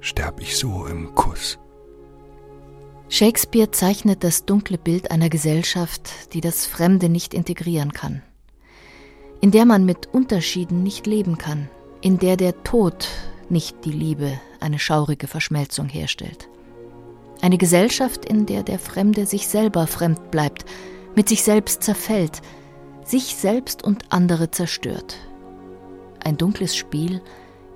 sterb 0.00 0.38
ich 0.38 0.58
so 0.58 0.84
im 0.84 1.14
Kuss. 1.14 1.58
Shakespeare 3.08 3.70
zeichnet 3.70 4.22
das 4.22 4.44
dunkle 4.44 4.76
Bild 4.76 5.10
einer 5.10 5.30
Gesellschaft, 5.30 6.34
die 6.34 6.42
das 6.42 6.66
Fremde 6.66 7.08
nicht 7.08 7.32
integrieren 7.32 7.94
kann, 7.94 8.22
in 9.40 9.50
der 9.50 9.64
man 9.64 9.84
mit 9.84 10.12
Unterschieden 10.12 10.82
nicht 10.82 11.06
leben 11.06 11.38
kann, 11.38 11.68
in 12.00 12.18
der 12.18 12.36
der 12.36 12.62
Tod 12.62 13.08
nicht 13.48 13.84
die 13.84 13.92
Liebe, 13.92 14.38
eine 14.60 14.78
schaurige 14.78 15.26
Verschmelzung 15.26 15.88
herstellt. 15.88 16.48
Eine 17.40 17.58
Gesellschaft, 17.58 18.24
in 18.24 18.46
der 18.46 18.62
der 18.62 18.78
Fremde 18.78 19.24
sich 19.26 19.48
selber 19.48 19.86
fremd 19.86 20.30
bleibt, 20.30 20.66
mit 21.16 21.28
sich 21.28 21.42
selbst 21.42 21.82
zerfällt, 21.82 22.42
sich 23.04 23.34
selbst 23.34 23.82
und 23.82 24.04
andere 24.10 24.50
zerstört. 24.50 25.16
Ein 26.22 26.36
dunkles 26.36 26.76
Spiel, 26.76 27.22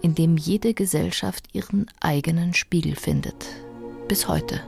in 0.03 0.15
dem 0.15 0.37
jede 0.37 0.75
Gesellschaft 0.75 1.49
ihren 1.53 1.87
eigenen 2.01 2.53
Spiegel 2.53 2.95
findet. 2.95 3.47
Bis 4.07 4.29
heute. 4.29 4.61